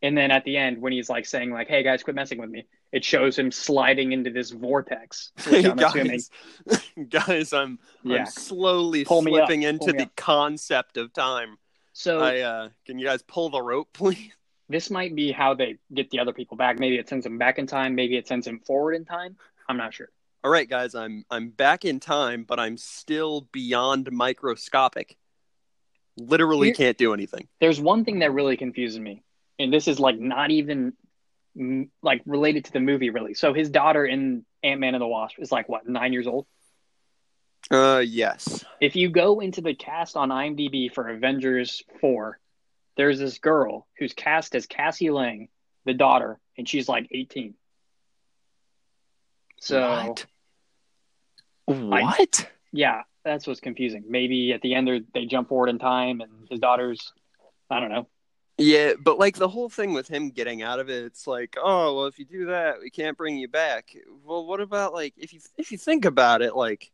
[0.00, 2.50] And then at the end, when he's like saying like, "Hey guys, quit messing with
[2.50, 5.32] me," it shows him sliding into this vortex.
[5.48, 6.20] Which I'm assuming,
[6.66, 8.20] guys, guys, I'm yeah.
[8.20, 10.16] I'm slowly Pull slipping into the up.
[10.16, 11.58] concept of time.
[11.92, 14.32] So I uh can you guys pull the rope, please?
[14.68, 16.78] this might be how they get the other people back.
[16.78, 17.94] Maybe it sends them back in time.
[17.94, 19.36] Maybe it sends them forward in time.
[19.68, 20.10] I'm not sure.
[20.44, 25.16] All right, guys, I'm I'm back in time, but I'm still beyond microscopic.
[26.16, 27.48] Literally Here- can't do anything.
[27.60, 29.22] There's one thing that really confuses me,
[29.58, 30.92] and this is like not even
[31.56, 33.34] mm, like related to the movie really.
[33.34, 36.46] So his daughter in Ant Man and the Wasp is like what nine years old.
[37.70, 38.64] Uh yes.
[38.80, 42.38] If you go into the cast on IMDb for Avengers four,
[42.96, 45.48] there's this girl who's cast as Cassie Lang,
[45.84, 47.54] the daughter, and she's like 18.
[49.60, 50.26] So what?
[51.66, 52.50] What?
[52.72, 54.04] yeah, that's what's confusing.
[54.08, 57.12] Maybe at the end they jump forward in time, and his daughter's
[57.70, 58.08] I don't know.
[58.60, 61.94] Yeah, but like the whole thing with him getting out of it, it's like, oh
[61.94, 63.94] well, if you do that, we can't bring you back.
[64.24, 66.90] Well, what about like if you if you think about it, like,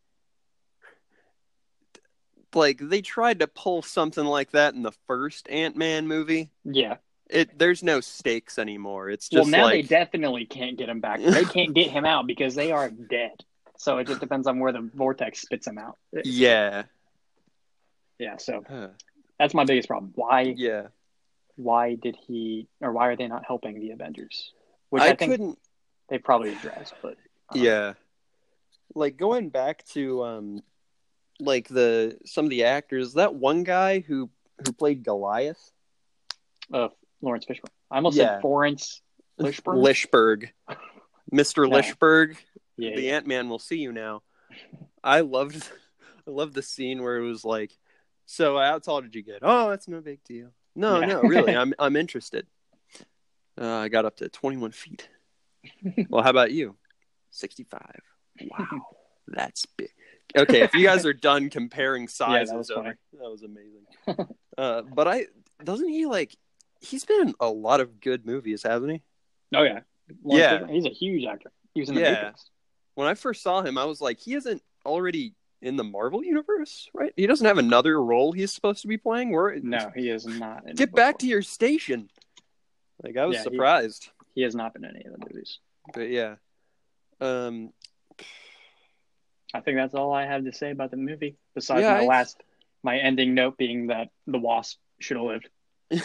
[2.54, 6.50] like they tried to pull something like that in the first Ant Man movie.
[6.64, 6.96] Yeah.
[7.30, 9.08] It there's no stakes anymore.
[9.10, 11.20] It's just Well, now they definitely can't get him back.
[11.20, 13.42] They can't get him out because they are dead.
[13.78, 15.96] So it just depends on where the vortex spits him out.
[16.24, 16.84] yeah,
[18.18, 18.36] Yeah.
[18.36, 18.88] So Huh.
[19.38, 20.12] that's my biggest problem.
[20.14, 20.42] Why?
[20.56, 20.88] yeah.
[21.56, 22.66] Why did he?
[22.80, 24.52] Or why are they not helping the Avengers?
[24.90, 25.58] Which I, I, think couldn't.
[26.08, 27.12] they probably addressed, but
[27.50, 27.94] uh, Yeah,
[28.94, 30.62] like going back to um,
[31.40, 33.14] like the some of the actors.
[33.14, 34.30] That one guy who
[34.66, 35.70] who played Goliath.
[36.72, 36.88] uh,
[37.24, 37.70] Laurence Fishburne.
[37.90, 38.34] I almost Yeah.
[38.34, 39.02] said Florence
[39.40, 39.82] Fishburne.
[39.82, 40.48] Lishberg.
[41.32, 41.66] Mr.
[41.68, 42.36] Lishberg,
[42.76, 43.16] yeah, the yeah.
[43.16, 44.22] Ant Man will see you now.
[45.02, 45.68] I loved
[46.26, 47.72] I loved the scene where it was like,
[48.26, 49.38] So how tall did you get?
[49.42, 50.50] Oh, that's no big deal.
[50.76, 51.06] No, Yeah.
[51.06, 52.46] no, really, I'm I'm interested.
[53.60, 55.08] Uh, I got up to twenty one feet.
[56.08, 56.76] well, how about you?
[57.30, 58.00] Sixty five.
[58.50, 58.66] Wow.
[59.28, 59.88] That's big.
[60.36, 63.86] Okay, if you guys are done comparing sizes, was over- that was amazing.
[64.58, 65.26] uh, but I
[65.62, 66.36] doesn't he like
[66.84, 69.02] he's been in a lot of good movies, hasn't he?
[69.54, 69.80] Oh yeah.
[70.22, 70.72] Laurence Yeah.
[70.72, 71.50] He's a huge actor.
[71.74, 72.12] He was in the Yeah.
[72.12, 72.50] Matrix.
[72.94, 76.88] When I first saw him, I was like, he isn't already in the Marvel universe,
[76.94, 77.12] right?
[77.16, 79.32] He doesn't have another role he's supposed to be playing.
[79.32, 80.68] Where No, he is not.
[80.68, 82.10] In get back to your station.
[83.02, 85.58] Like I was Yeah, he- surprised, He has not been in any of the movies.
[85.92, 86.36] but yeah.
[87.20, 87.72] Um,
[89.54, 91.36] I think that's all I have to say about the movie.
[91.54, 92.42] Besides Yeah, my I- last,
[92.82, 95.48] my ending note being that the Wasp should have lived.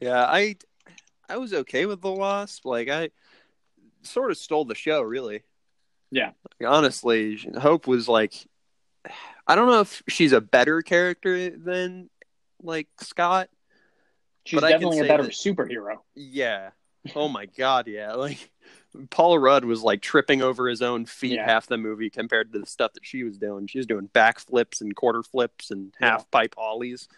[0.00, 0.56] yeah, I
[1.28, 2.64] I was okay with the Wasp.
[2.64, 3.10] Like I
[4.02, 5.42] sort of stole the show, really.
[6.10, 6.30] Yeah.
[6.60, 8.32] Like, honestly, Hope was like,
[9.46, 12.08] I don't know if she's a better character than
[12.62, 13.48] like Scott.
[14.44, 15.96] She's definitely a better that- superhero.
[16.14, 16.70] Yeah.
[17.14, 18.12] Oh my god, yeah.
[18.14, 18.50] Like
[19.10, 21.44] Paul Rudd was like tripping over his own feet Yeah.
[21.44, 23.66] half the movie compared to the stuff that she was doing.
[23.66, 27.08] She was doing backflips and quarter flips and half pipe ollies.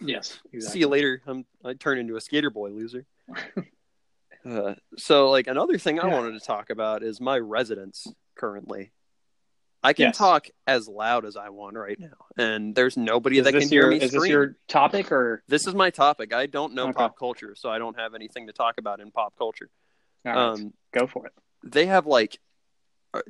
[0.00, 0.38] Yes.
[0.60, 1.22] See you later.
[1.26, 3.06] I'm I turned into a skater boy loser.
[4.48, 8.92] uh, so like another thing I wanted to talk about is my residence currently.
[9.82, 10.18] I can Yes.
[10.18, 13.82] talk as loud as I want right now, and there's nobody Is that can hear
[13.82, 14.20] your, me is scream.
[14.20, 15.42] this your topic or?
[15.48, 16.34] This is my topic.
[16.34, 16.92] I don't know Okay.
[16.98, 19.70] pop culture, so I don't have anything to talk about in pop culture.
[20.22, 21.32] Right, Um, go for it.
[21.64, 22.38] they have like,
[23.14, 23.22] uh,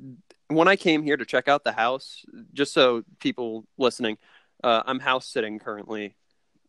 [0.48, 4.18] when I came here to check out the house, just so people listening,
[4.64, 6.16] uh, I'm house sitting currently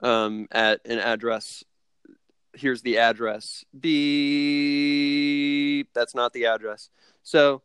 [0.01, 1.63] um, at an address.
[2.53, 3.63] Here's the address.
[3.79, 3.93] Beep.
[5.93, 6.89] That's not the address.
[7.23, 7.61] So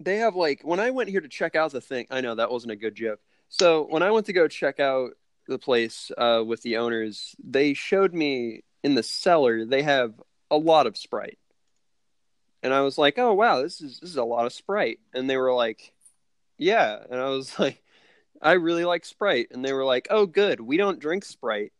[0.00, 2.06] they have like when I went here to check out the thing.
[2.10, 3.20] I know that wasn't a good joke.
[3.48, 5.12] So when I went to go check out
[5.46, 10.14] the place uh, with the owners, they showed me in the cellar they have
[10.50, 11.38] a lot of Sprite,
[12.62, 15.28] and I was like, "Oh wow, this is this is a lot of Sprite." And
[15.28, 15.92] they were like,
[16.58, 17.82] "Yeah," and I was like,
[18.40, 21.72] "I really like Sprite," and they were like, "Oh good, we don't drink Sprite."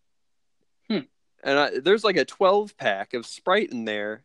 [0.89, 1.01] Hmm.
[1.43, 4.25] And I, there's like a 12 pack of Sprite in there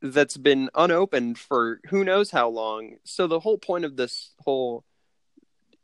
[0.00, 2.96] that's been unopened for who knows how long.
[3.04, 4.84] So the whole point of this whole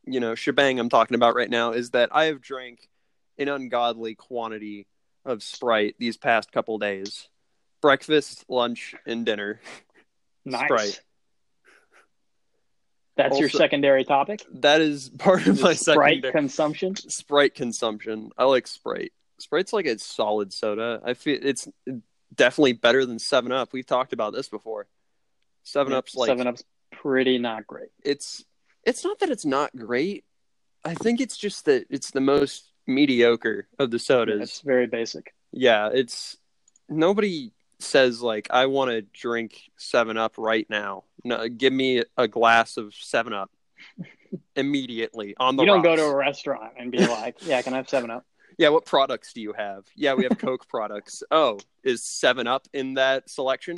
[0.05, 2.89] you know shebang I'm talking about right now is that I have drank
[3.39, 4.87] an ungodly quantity
[5.25, 7.29] of Sprite these past couple days.
[7.81, 9.61] Breakfast, lunch, and dinner.
[10.45, 10.65] Nice.
[10.65, 11.01] Sprite.
[13.19, 14.47] That's your secondary topic.
[14.51, 16.95] That is part of my Sprite secondary consumption.
[16.97, 18.31] Sprite consumption.
[18.39, 19.13] I like Sprite.
[19.39, 21.01] Sprite's like a solid soda.
[21.05, 21.69] I feel it's
[22.35, 23.73] definitely better than Seven Up.
[23.73, 24.87] We've talked about this before.
[25.65, 27.91] Seven Up's like Seven Up's pretty not great.
[28.03, 28.45] it's
[28.85, 30.25] it's not that it's not great.
[30.85, 34.41] I think it's just that it's the most mediocre of the sodas.
[34.41, 35.35] It's very basic.
[35.53, 36.37] Yeah, it's
[36.89, 41.05] nobody says like I want to drink 7 Up right now.
[41.25, 43.51] No, give me a glass of 7 Up
[44.57, 47.79] immediately on the You don't go to a restaurant and be like, "Yeah, can I
[47.79, 48.25] have Seven Up?"
[48.59, 49.85] Yeah, what products do you have?
[49.95, 51.23] Yeah, we have Coke products.
[51.31, 53.77] Oh, is 7 Up in that selection?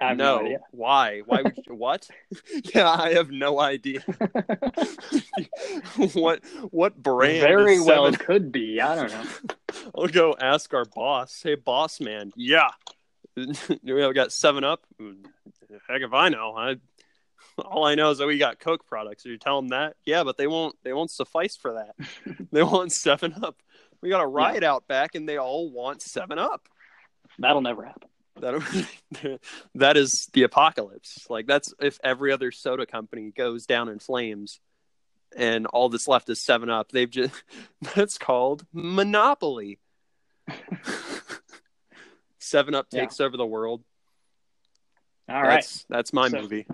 [0.00, 0.44] I have no, no.
[0.44, 0.58] idea.
[0.70, 1.20] Why?
[1.26, 2.08] Why would you, what?
[2.74, 4.00] yeah, I have no idea.
[6.14, 7.40] what what brand?
[7.40, 8.80] Very well 7 could be.
[8.80, 9.24] I don't know.
[9.96, 11.40] I'll go ask our boss.
[11.42, 12.32] Hey, boss man.
[12.36, 12.70] Yeah.
[13.82, 14.84] we got Seven Up.
[15.88, 16.54] Heck if I know.
[16.56, 16.76] I
[17.64, 19.26] all I know is that we got Coke products.
[19.26, 19.96] Are you tell them that?
[20.04, 20.76] Yeah, but they won't.
[20.84, 22.46] They won't suffice for that.
[22.52, 23.56] they want Seven Up.
[24.00, 26.68] We got a riot out back, and they all want Seven Up.
[27.38, 28.08] That'll never happen.
[28.40, 29.40] That
[29.74, 31.26] that is the apocalypse.
[31.28, 34.60] Like that's if every other soda company goes down in flames,
[35.36, 36.90] and all that's left is Seven Up.
[36.90, 37.34] They've just
[37.94, 39.78] that's called monopoly.
[42.48, 43.06] Seven Up Yeah.
[43.20, 43.82] over the world.
[45.28, 45.56] All right.
[45.56, 46.66] that's that's my So- movie.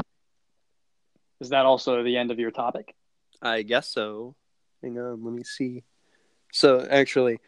[1.40, 2.94] Is that also the end of your topic?
[3.42, 4.34] I guess so.
[4.82, 5.82] Hang on, let me see.
[6.52, 7.38] So actually,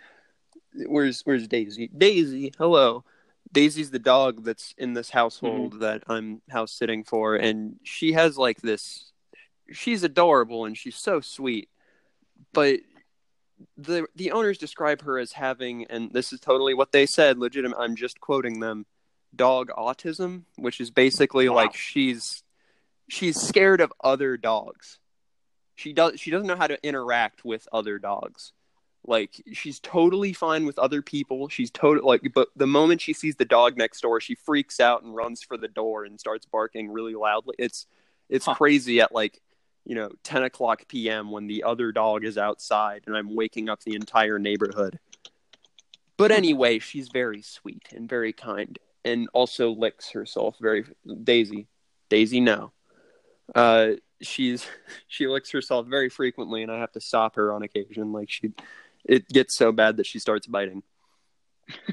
[0.87, 1.89] where's where's Daisy?
[1.97, 3.05] Daisy, hello.
[3.53, 5.81] Daisy's the dog that's in this household Mm-hmm.
[5.81, 9.13] that I'm house sitting for, and she has like this.
[9.73, 11.69] She's adorable and she's so sweet,
[12.53, 12.81] but
[13.77, 17.39] the the owners describe her as having, and this is totally what they said.
[17.39, 17.79] Legitimate.
[17.79, 18.87] I'm just quoting them.
[19.35, 21.57] Dog autism, which is basically Wow.
[21.57, 22.43] like she's
[23.09, 24.99] she's scared of other dogs
[25.77, 28.53] she does she doesn't know how to interact with other dogs
[29.07, 33.37] like she's totally fine with other people she's totally like but the moment she sees
[33.37, 36.91] the dog next door she freaks out and runs for the door and starts barking
[36.91, 37.87] really loudly it's
[38.29, 38.55] it's Huh.
[38.55, 39.41] crazy at like
[39.87, 43.81] you know 10 o'clock pm when the other dog is outside and i'm waking up
[43.83, 44.99] the entire neighborhood.
[46.19, 50.85] But anyway she's very sweet and very kind and also licks herself very
[51.23, 51.69] daisy
[52.09, 52.73] daisy no.
[53.55, 54.67] Uh she's
[55.09, 58.13] she licks herself very frequently and i have to stop her on occasion.
[58.13, 58.53] Like she
[59.05, 60.83] it gets so bad that she starts biting.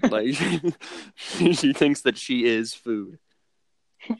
[0.01, 0.73] Like she,
[1.53, 3.19] she thinks that she is food.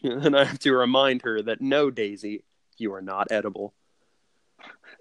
[0.04, 2.44] And i have to remind her that no daisy
[2.78, 3.74] you are not edible.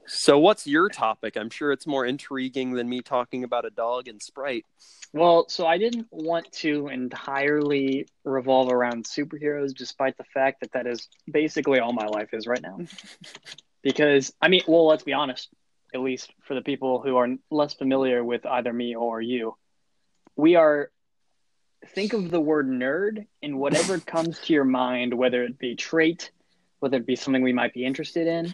[0.07, 1.37] So what's your topic?
[1.37, 4.67] I'm sure it's more intriguing than me talking about a dog and sprite.
[5.13, 10.87] Well, so I didn't want to entirely revolve around superheroes, despite the fact that that
[10.87, 12.79] is basically all my life is right now.
[13.83, 15.49] because, I mean, well, let's be honest,
[15.95, 19.57] at least for the people who are less familiar with either me or you,
[20.35, 20.91] we are,
[21.89, 26.31] think of the word nerd and whatever comes to your mind, whether it be trait,
[26.83, 28.53] whether it be something we might be interested in,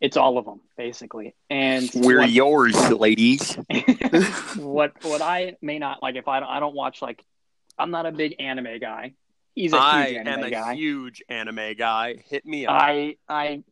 [0.00, 1.34] it's all of them, basically.
[1.48, 3.54] And we're what- yours ladies
[4.56, 7.24] what what I may not like if I don't, I don't watch like
[7.78, 9.14] I'm not a big anime guy.
[9.54, 10.74] He's a i huge am anime a guy.
[10.74, 13.62] huge anime guy hit me up I I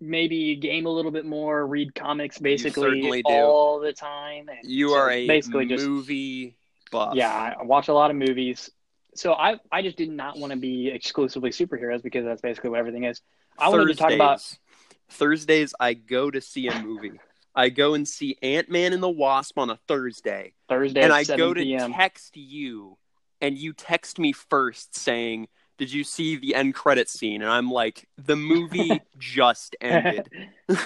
[0.00, 3.32] maybe game a little bit more, read comics basically certainly do.
[3.32, 4.48] all the time.
[4.48, 6.56] And you are a basically just movie
[6.92, 7.54] buff yeah.
[7.58, 8.70] I watch a lot of movies.
[9.16, 12.78] So I I just did not want to be exclusively superheroes because that's basically what
[12.78, 13.20] everything is.
[13.58, 14.42] I wanted to talk about
[15.10, 15.74] Thursdays.
[15.78, 17.20] I go to see a movie.
[17.54, 21.22] I go and see Ant Man and the Wasp on a Thursday, Thursday and I
[21.22, 22.96] 7 go to text you,
[23.40, 27.70] and you text me first saying, did you see the end credit scene?" And I'm
[27.70, 30.28] like, "The movie just ended.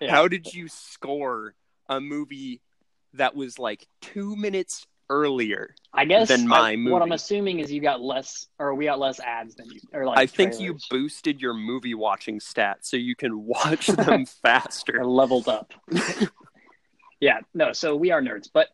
[0.00, 0.10] Yeah.
[0.10, 1.54] How did you score
[1.88, 2.60] a movie
[3.14, 7.70] that was like two minutes earlier?" I guess than my I- what I'm assuming is
[7.70, 10.78] you got less, or we got less ads than you, or like I think you
[10.90, 15.04] boosted your movie watching stats so you can watch them or faster.
[15.04, 15.74] leveled up.
[17.20, 17.72] yeah, no.
[17.72, 18.68] So we are nerds, but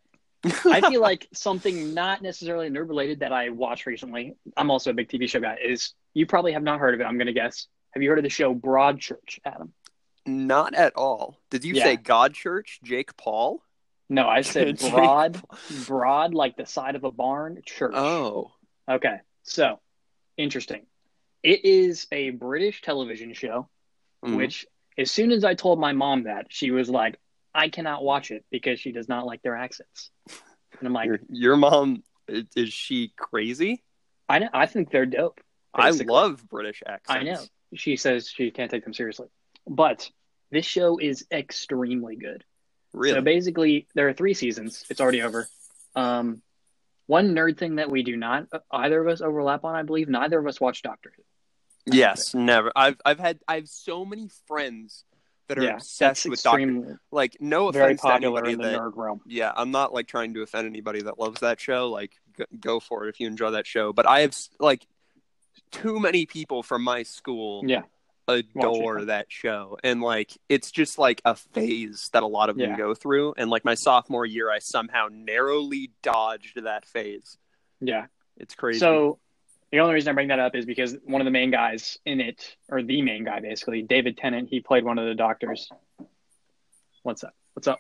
[0.64, 4.36] I feel like something not necessarily nerd related that I watched recently.
[4.57, 5.59] I'm also a big TV show guy.
[5.64, 7.05] Is you probably have not heard of it.
[7.05, 7.66] I'm gonna guess.
[7.93, 9.72] Have you heard of the show Broadchurch, Adam?
[10.26, 11.39] Not at all.
[11.51, 11.84] Did you Yeah.
[11.84, 13.62] say God Church, Jake Paul?
[14.09, 15.40] No, I said broad,
[15.86, 17.61] broad like the side of a barn.
[17.64, 17.92] Church.
[17.94, 18.52] Oh,
[18.88, 19.80] Okay, so
[20.38, 20.86] interesting.
[21.42, 23.68] It is a British television show,
[24.24, 24.36] Mhm.
[24.36, 27.18] which as soon as I told my mom that, she was like,
[27.54, 30.11] "I cannot watch it because she does not like their accents."
[30.78, 33.82] And I'm like, your, your mom is she crazy?
[34.28, 35.40] "I know, I think they're dope."
[35.76, 36.12] basically.
[36.12, 37.11] I love British accents.
[37.11, 37.40] I know.
[37.74, 39.28] She says she can't take them seriously,
[39.66, 40.11] but
[40.50, 42.42] this show is extremely good.
[42.93, 43.18] Really?
[43.18, 44.84] So basically, there are three seasons.
[44.91, 45.49] It's already over.
[45.95, 46.43] Um,
[47.07, 50.09] one nerd thing that we do not either of us overlap on, I believe.
[50.09, 51.97] Neither of us watch Doctor Who.
[51.97, 52.70] yes, never.
[52.76, 55.05] I've I've had I have so many friends
[55.49, 57.01] that are Yeah, obsessed with Doctor.
[57.11, 58.78] Like, no offense to popular anybody in the that.
[58.78, 59.22] nerd realm.
[59.26, 61.89] Yeah, I'm not like trying to offend anybody that loves that show.
[61.89, 63.95] Like, g- go for it if you enjoy that show.
[63.95, 64.86] But I have like
[65.70, 67.82] too many people from my school Yeah,
[68.28, 72.76] adore that show and like it's just like a phase that a lot of them
[72.76, 77.38] go through and like my sophomore year i somehow narrowly dodged that phase
[77.80, 78.06] yeah.
[78.36, 79.18] it's crazy So
[79.70, 82.20] the only reason I bring that up is because one of the main guys in
[82.20, 85.68] it, or the main guy basically, David Tennant, he played one of the doctors.
[87.02, 87.34] What's up?
[87.52, 87.78] What's up?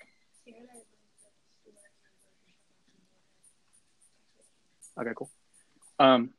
[5.00, 5.30] Okay, cool.
[5.98, 6.30] Um,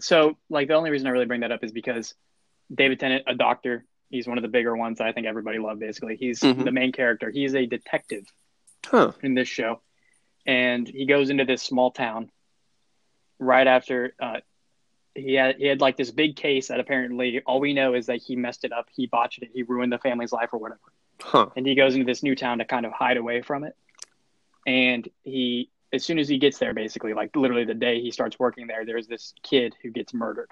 [0.00, 2.14] so like the only reason I really bring that up is because
[2.72, 5.80] David Tennant, a doctor, he's one of the bigger ones that I think everybody loved.
[5.80, 6.64] Basically, he's Mhm.
[6.64, 7.30] the main character.
[7.30, 8.26] He's a detective
[8.86, 9.80] huh in this show,
[10.46, 12.30] and he goes into this small town
[13.38, 14.40] right after uh,
[15.14, 18.22] he had he had like this big case that apparently all we know is that
[18.22, 20.80] he messed it up, he botched it, he ruined the family's life or whatever,
[21.20, 23.76] huh and he goes into this new town to kind of hide away from it,
[24.66, 28.38] and he as soon as he gets there, basically like literally the day he starts
[28.38, 30.50] working there, there's this kid who gets murdered.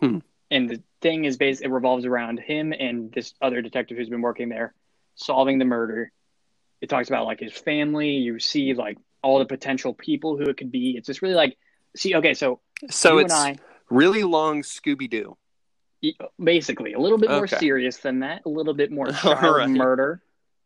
[0.00, 0.18] Hmm.
[0.50, 4.22] And the thing is, based it revolves around him and this other detective who's been
[4.22, 4.74] working there,
[5.14, 6.10] solving the murder.
[6.80, 8.10] It talks about like his family.
[8.10, 10.94] You see like all the potential people who it could be.
[10.96, 11.56] It's just really like,
[11.96, 13.56] see, okay, so so it's I,
[13.90, 15.36] really long scooby-doo
[16.42, 19.68] basically a little bit more serious than that, a little bit more All child right.
[19.68, 20.22] murder,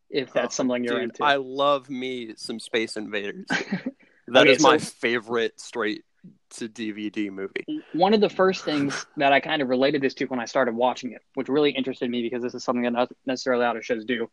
[0.09, 1.23] if that's Oh, something you're dude into.
[1.25, 3.45] i love me some space invaders
[4.29, 6.03] That is Okay, my so- favorite straight
[6.55, 10.25] to dvd movie one of the first things that I kind of related this to
[10.25, 13.11] when I started watching it, which really interested me because this is something that not
[13.25, 14.29] necessarily of shows do,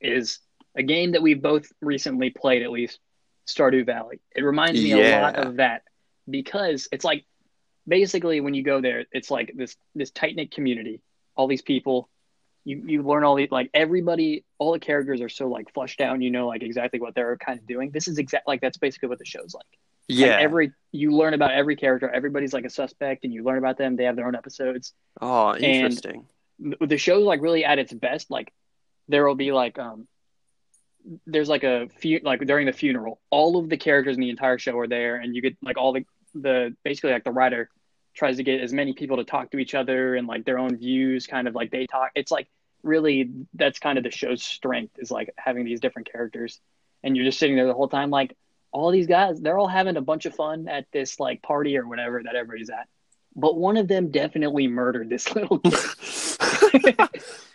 [0.00, 0.38] is
[0.74, 2.98] a game that we've both recently played, at least
[3.46, 4.20] Stardew Valley.
[4.34, 5.82] It reminds me a lot of that
[6.28, 7.24] because it's like
[7.86, 11.00] basically when you go there, it's like this this tight knit community,
[11.36, 12.08] all these people.
[12.62, 16.12] You, you learn all these like everybody all the characters are so like flushed out
[16.12, 18.76] and you know like exactly what they're kind of doing this is exact like that's
[18.76, 19.64] basically what the show's like
[20.10, 22.10] yeah and every you learn about every character.
[22.10, 23.96] Everybody's like a suspect, and you learn about them.
[23.96, 24.92] They have their own episodes.
[25.20, 26.26] oh interesting
[26.58, 28.30] The the show's like really at its best.
[28.30, 28.52] Like
[29.08, 30.06] there will be like um,
[31.26, 34.58] there's like a few like during the funeral, all of the characters in the entire
[34.58, 36.04] show are there, and you get like all the
[36.34, 37.68] the basically like the writer
[38.14, 40.76] tries to get as many people to talk to each other and like their own
[40.76, 42.10] views, kind of like they talk.
[42.14, 42.48] It's like
[42.82, 46.60] really that's kind of the show's strength is like having these different characters,
[47.02, 48.36] and you're just sitting there the whole time like
[48.72, 51.86] all these guys they're all having a bunch of fun at this like party or
[51.88, 52.88] whatever that everybody's at.
[53.36, 56.96] But one of them definitely murdered this little kid.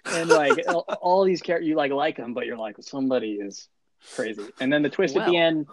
[0.06, 3.68] And like all, these characters you like like them but you're like somebody is
[4.16, 4.44] crazy.
[4.60, 5.68] And then the twist at the end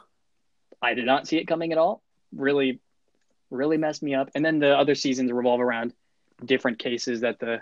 [0.81, 2.03] i did not see it coming at all.
[2.35, 2.81] Really
[3.51, 4.31] really messed me up.
[4.35, 5.93] And then the other seasons revolve around
[6.45, 7.61] different cases that the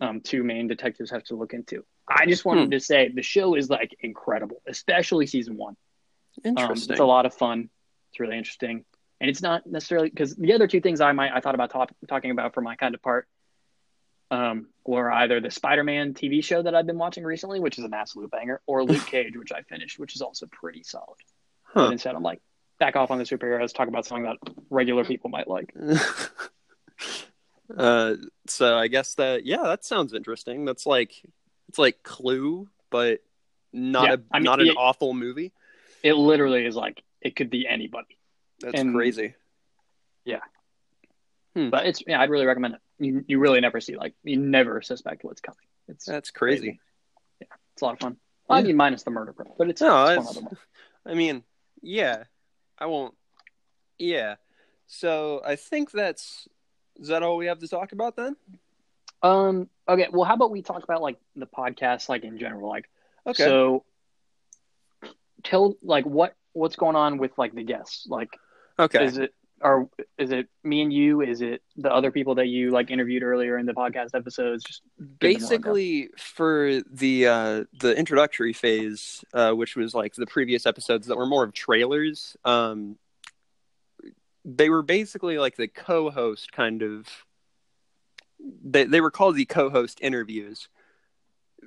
[0.00, 1.84] um, two main detectives have to look into.
[2.08, 2.70] I just wanted Hmm.
[2.70, 5.76] to say the show is like incredible especially season one
[6.44, 7.68] um, interesting it's a lot of fun.
[8.10, 8.84] It's really interesting,
[9.20, 11.90] and it's not necessarily because the other two things I might I thought about talk,
[12.08, 13.26] talking about for my kind of part
[14.30, 17.94] um, were either the Spider-Man TV show that I've been watching recently, which is an
[17.94, 21.16] absolute banger, or Luke Cage, which I finished, which is also pretty solid.
[21.64, 21.86] Huh.
[21.86, 22.40] But instead, I'm like
[22.78, 24.36] back off on the superheroes, talk about something that
[24.70, 25.72] regular people might like.
[27.76, 28.14] uh,
[28.46, 30.64] so I guess that yeah, that sounds interesting.
[30.64, 31.12] That's like
[31.68, 33.20] it's like Clue, but
[33.72, 34.72] not Yeah, a I mean, not an yeah.
[34.76, 35.52] awful movie.
[36.02, 38.18] It literally is like it could be anybody.
[38.60, 39.34] That's And- crazy.
[41.54, 41.68] Hmm.
[41.68, 42.80] But it's yeah, I'd really recommend it.
[42.98, 45.58] You you really never see like you never suspect what's coming.
[45.86, 46.80] It's That's crazy.
[47.40, 47.46] Yeah.
[47.74, 48.16] It's a lot of fun.
[48.48, 48.68] I Yeah.
[48.68, 50.54] mean, minus the murder part, but it's, No, it's it's-.
[51.06, 51.44] I mean,
[51.82, 52.24] yeah,
[52.78, 53.14] I won't.
[53.98, 54.36] Yeah.
[54.86, 56.48] So I think that's
[56.96, 58.34] is that all we have to talk about then?
[59.22, 59.68] Um.
[59.86, 60.08] Okay.
[60.10, 62.88] Well, how about we talk about like the podcast, like in general, like
[63.26, 63.44] Okay.
[63.44, 63.84] so.
[65.44, 68.06] Tell like what what's going on with like the guests.
[68.08, 68.30] Like,
[68.78, 69.04] okay.
[69.04, 69.88] is it are
[70.18, 71.20] is it me and you?
[71.22, 74.64] Is it the other people that you like interviewed earlier in the podcast episodes?
[74.64, 75.40] Just give them a rundown.
[75.40, 81.16] basically for the uh the introductory phase uh which was like the previous episodes that
[81.16, 82.96] were more of trailers um
[84.44, 87.06] they were basically like the co-host kind of
[88.64, 90.68] they they were called the co-host interviews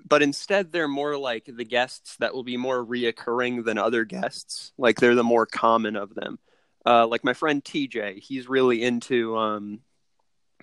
[0.08, 4.74] but instead they're more like the guests that will be more reoccurring than other guests
[4.78, 6.40] like they're the more common of them
[6.86, 9.80] uh like my friend TJ he's really into um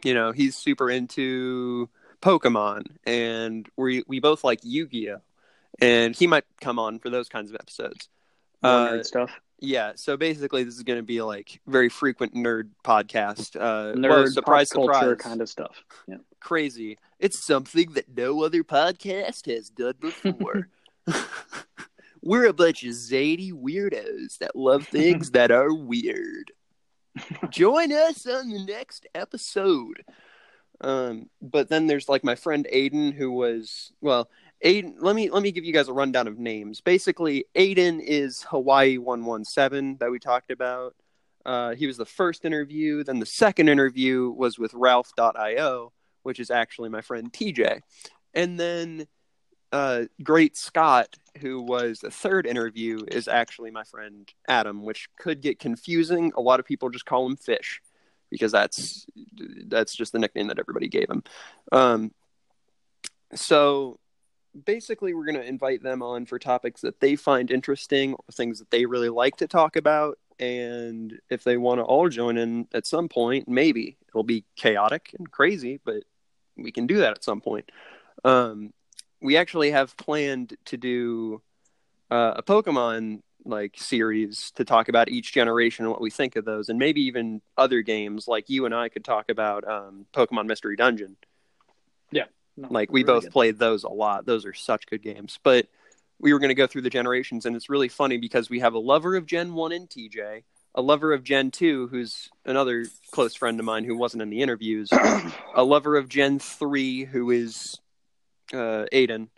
[0.05, 1.89] you know he's super into
[2.23, 5.21] Pokemon, and we we both like Yu Gi Oh,
[5.81, 8.09] and he might come on for those kinds of episodes.
[8.63, 9.33] Uh, stuff.
[9.63, 13.55] Yeah, so basically, this is going to be like very frequent nerd podcast.
[13.57, 15.85] Uh, Nerd well, surprise, pop culture surprise, kind of stuff.
[16.09, 16.17] Yeah.
[16.41, 16.99] crazy.
[17.21, 20.69] It's something that no other podcast has done before.
[22.23, 26.51] We're a bunch of zany weirdos that love things that are weird.
[27.51, 30.05] Join us on the next episode.
[30.81, 34.29] Um, but then there's like my friend Aiden, who was well,
[34.65, 34.95] Aiden.
[35.01, 36.81] Let me let me give you guys a rundown of names.
[36.81, 40.95] Basically, Aiden is Hawaii one one seven that we talked about.
[41.45, 43.03] Uh, he was the first interview.
[43.03, 45.93] Then the second interview was with Ralph.io,
[46.23, 47.81] which is actually my friend TJ.
[48.35, 49.07] And then
[49.73, 55.41] uh, Great Scott, who was the third interview, is actually my friend Adam, which could
[55.41, 56.33] get confusing.
[56.37, 57.81] A lot of people just call him Fish
[58.31, 59.07] because that's
[59.67, 61.25] that's just the nickname that everybody gave him.
[61.73, 62.13] Um,
[63.35, 63.99] so
[64.65, 68.59] basically, we're going to invite them on for topics that they find interesting or things
[68.59, 70.19] that they really like to talk about.
[70.39, 75.15] And if they want to all join in at some point, maybe it'll be chaotic
[75.19, 76.03] and crazy, but
[76.57, 77.71] we can do that at some point.
[78.25, 78.73] Um,
[79.21, 81.43] we actually have planned to do
[82.11, 86.45] uh, a Pokemon like series to talk about each generation and what we think of
[86.45, 88.29] those, and maybe even other games.
[88.29, 91.17] Like you and I could talk about um, Pokemon Mystery Dungeon.
[92.57, 93.33] No, Like we really both good.
[93.33, 94.27] played those a lot.
[94.27, 95.39] Those are such good games.
[95.43, 95.67] But
[96.21, 98.75] we were going to go through the generations, and it's really funny because we have
[98.75, 100.45] a lover of Gen One in TJ,
[100.75, 104.43] a lover of Gen Two, who's another close friend of mine who wasn't in the
[104.43, 104.91] interviews,
[105.55, 107.81] a lover of Gen Three, who is
[108.53, 109.29] uh, Aiden,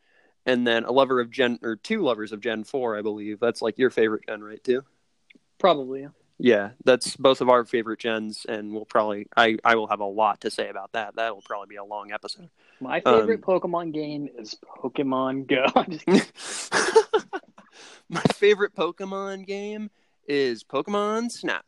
[0.44, 3.40] and then a lover of Gen or two lovers of Gen Four, I believe.
[3.40, 4.62] That's like your favorite gen, right?
[4.62, 4.82] Too.
[5.58, 6.02] Probably.
[6.02, 6.08] Yeah.
[6.36, 10.04] Yeah, that's both of our favorite gens, and we'll probably I I will have a
[10.04, 11.14] lot to say about that.
[11.14, 12.50] That will probably be a long episode.
[12.84, 15.64] My favorite Um, Pokemon game is Pokemon Go.
[15.74, 16.20] I'm just kidding.
[18.10, 19.90] My favorite Pokemon game
[20.28, 21.64] is Pokemon Snap.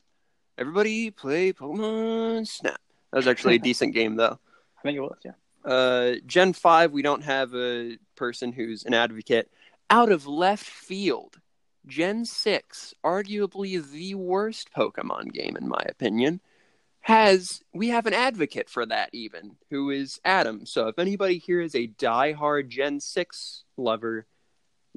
[0.59, 2.79] Everybody play Pokemon Snap.
[3.11, 4.39] That was actually a decent game though.
[4.79, 5.17] I think it was.
[5.25, 5.33] Yeah.
[5.65, 9.51] Uh, Gen 5, we don't have a person who's an advocate.
[9.89, 11.41] Out of left field,
[11.87, 16.43] Gen 6, arguably the worst Pokemon game, in my opinion,
[17.07, 17.63] has.
[17.73, 20.67] We have an advocate for that, even, who is Adam.
[20.67, 24.27] So if anybody here is a die-hard Gen 6 lover,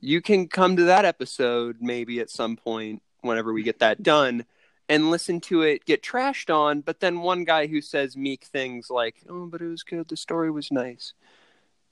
[0.02, 4.46] you can come to that episode maybe at some point whenever we get that done
[4.88, 8.90] and listen to it get trashed on, but then one guy who says meek things
[8.90, 10.08] like, "Oh, but it was good.
[10.08, 11.14] The story was nice."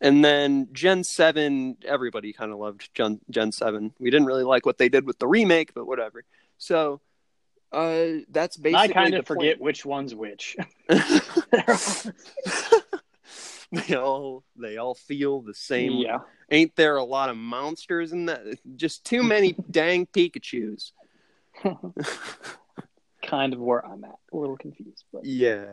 [0.02, 3.94] And then Gen 7, everybody kind of loved Gen Gen 7.
[4.00, 6.24] We didn't really like what they did with the remake, but whatever.
[6.58, 7.02] So,
[7.72, 10.56] uh that's And basically I kind the of forget which one's which.
[13.72, 15.94] they all they all feel the same.
[15.94, 16.20] yeah.
[16.50, 18.42] Ain't there a lot of monsters in that?
[18.76, 20.94] Just too many dang Pikachu's.
[23.26, 24.16] kind of where I'm at.
[24.32, 25.66] A little confused, but Yeah.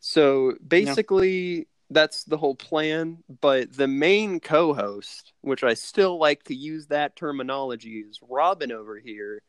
[0.00, 3.18] So basically, that's the whole plan.
[3.40, 8.72] But the main co host, which I still like to use that terminology, is Robin
[8.72, 9.42] over here,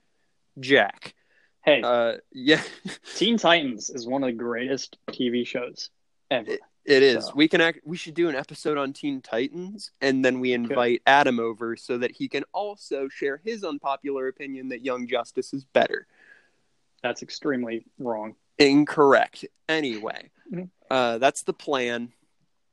[0.59, 1.15] Jack.
[1.63, 2.61] Hey, Uh, yeah,
[3.15, 5.89] Teen Titans is one of the greatest TV shows
[6.31, 6.51] ever.
[6.85, 7.25] it is.
[7.27, 7.79] So- We can act.
[7.85, 11.97] We should do an episode on Teen Titans, and then we invite Adam over so
[11.99, 16.07] that he can also share his unpopular opinion that Young Justice is better.
[17.01, 18.35] That's extremely wrong.
[18.59, 19.45] Incorrect.
[19.67, 20.69] Anyway, Mhm.
[20.89, 22.11] uh, that's the plan.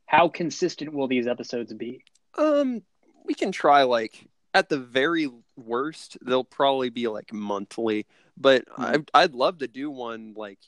[0.06, 2.04] How consistent will these episodes be?
[2.36, 2.82] Um,
[3.24, 8.06] we can try like at the very worst, they'll probably be like monthly.
[8.36, 8.82] But Hmm.
[8.82, 10.58] I, I'd love to do one like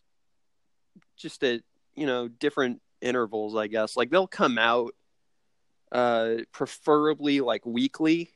[1.16, 1.62] just a
[1.94, 3.96] you know, different intervals, I guess.
[3.96, 4.94] Like they'll come out
[5.90, 8.30] uh preferably like weekly.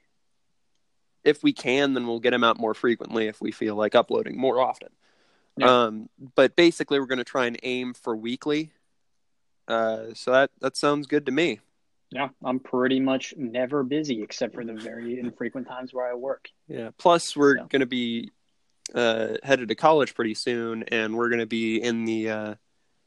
[1.25, 4.37] If we can, then we'll get them out more frequently if we feel like uploading
[4.39, 4.89] more often.
[5.57, 5.85] Yeah.
[5.87, 8.73] Um but basically we're going to try and aim for weekly.
[9.69, 11.61] Uh so that that sounds good to me.
[12.11, 16.49] Yeah, I'm pretty much never busy except for the very infrequent times where I work.
[16.69, 16.91] Yeah.
[16.99, 17.65] Plus, we're So.
[17.65, 18.31] going to be
[18.95, 22.55] uh, headed to college pretty soon, and we're going to be in the uh,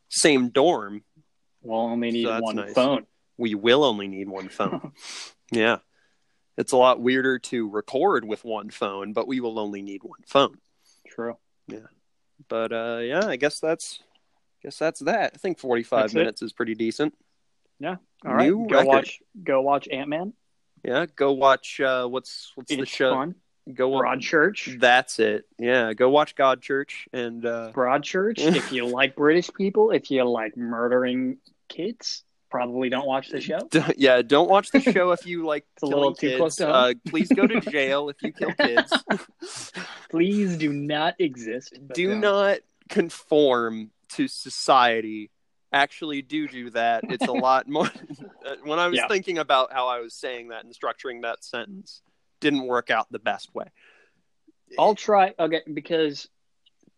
[0.10, 1.04] same dorm.
[1.62, 2.74] We'll only need So one nice.
[2.74, 3.06] phone.
[3.38, 4.92] We will only need one phone.
[5.52, 5.78] yeah.
[6.58, 10.24] It's a lot weirder to record with one phone, but we will only need one
[10.28, 10.58] phone.
[11.08, 11.38] True.
[11.68, 11.88] Yeah.
[12.50, 15.32] But uh, yeah, I guess that's I guess that's that.
[15.36, 17.14] I think 45 That's minutes is pretty decent.
[17.84, 17.98] All
[18.34, 18.88] right, New go record.
[18.88, 20.34] watch go watch Ant Man.
[20.84, 23.14] Yeah, go watch uh, what's what's the show?
[23.14, 23.36] fun.
[23.74, 23.92] Go.
[23.92, 24.80] Broadchurch.
[24.80, 25.46] That's it.
[25.60, 28.40] Yeah, go watch God Church and uh, Broadchurch.
[28.56, 33.60] if you like British people, if you like murdering kids, probably don't watch the show.
[33.72, 36.38] D- yeah, don't watch the show if you like It's a little too kids.
[36.38, 36.74] close to home.
[36.76, 38.92] Uh, please go to jail if you kill kids.
[40.10, 41.78] Please do not exist.
[41.94, 42.60] do not
[42.90, 45.30] conform to society.
[45.72, 47.06] Actually, do do that.
[47.10, 47.90] It's a lot more.
[48.46, 49.08] Uh, when I was Yeah.
[49.10, 52.02] thinking about how I was saying that and structuring that sentence,
[52.40, 53.66] didn't work out the best way.
[54.78, 55.34] I'll try.
[55.38, 56.30] Okay, because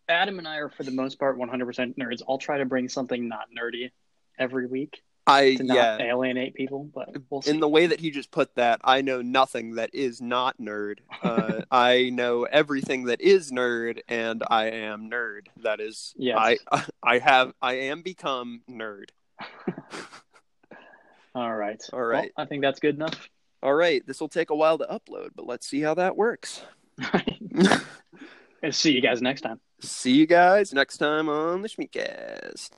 [0.07, 2.21] Adam and I are for the most part 100% nerds.
[2.29, 3.89] I'll try to bring something not nerdy
[4.37, 5.97] every week I to not yeah.
[5.99, 7.51] alienate people, but we'll see.
[7.51, 10.99] In the way that he just put that, I know nothing that is not nerd.
[11.21, 15.47] Uh, I know everything that is nerd, and I am nerd.
[15.57, 16.37] That is, Yes.
[16.71, 19.09] I I have I am become nerd.
[21.35, 21.81] All right.
[21.93, 22.31] All right.
[22.35, 23.29] Well, I think that's good enough.
[23.63, 26.63] All right, this will take a while to upload, but let's see how that works.
[28.63, 29.59] And see you guys next time.
[29.79, 32.69] see you guys next time on the Schmeecast.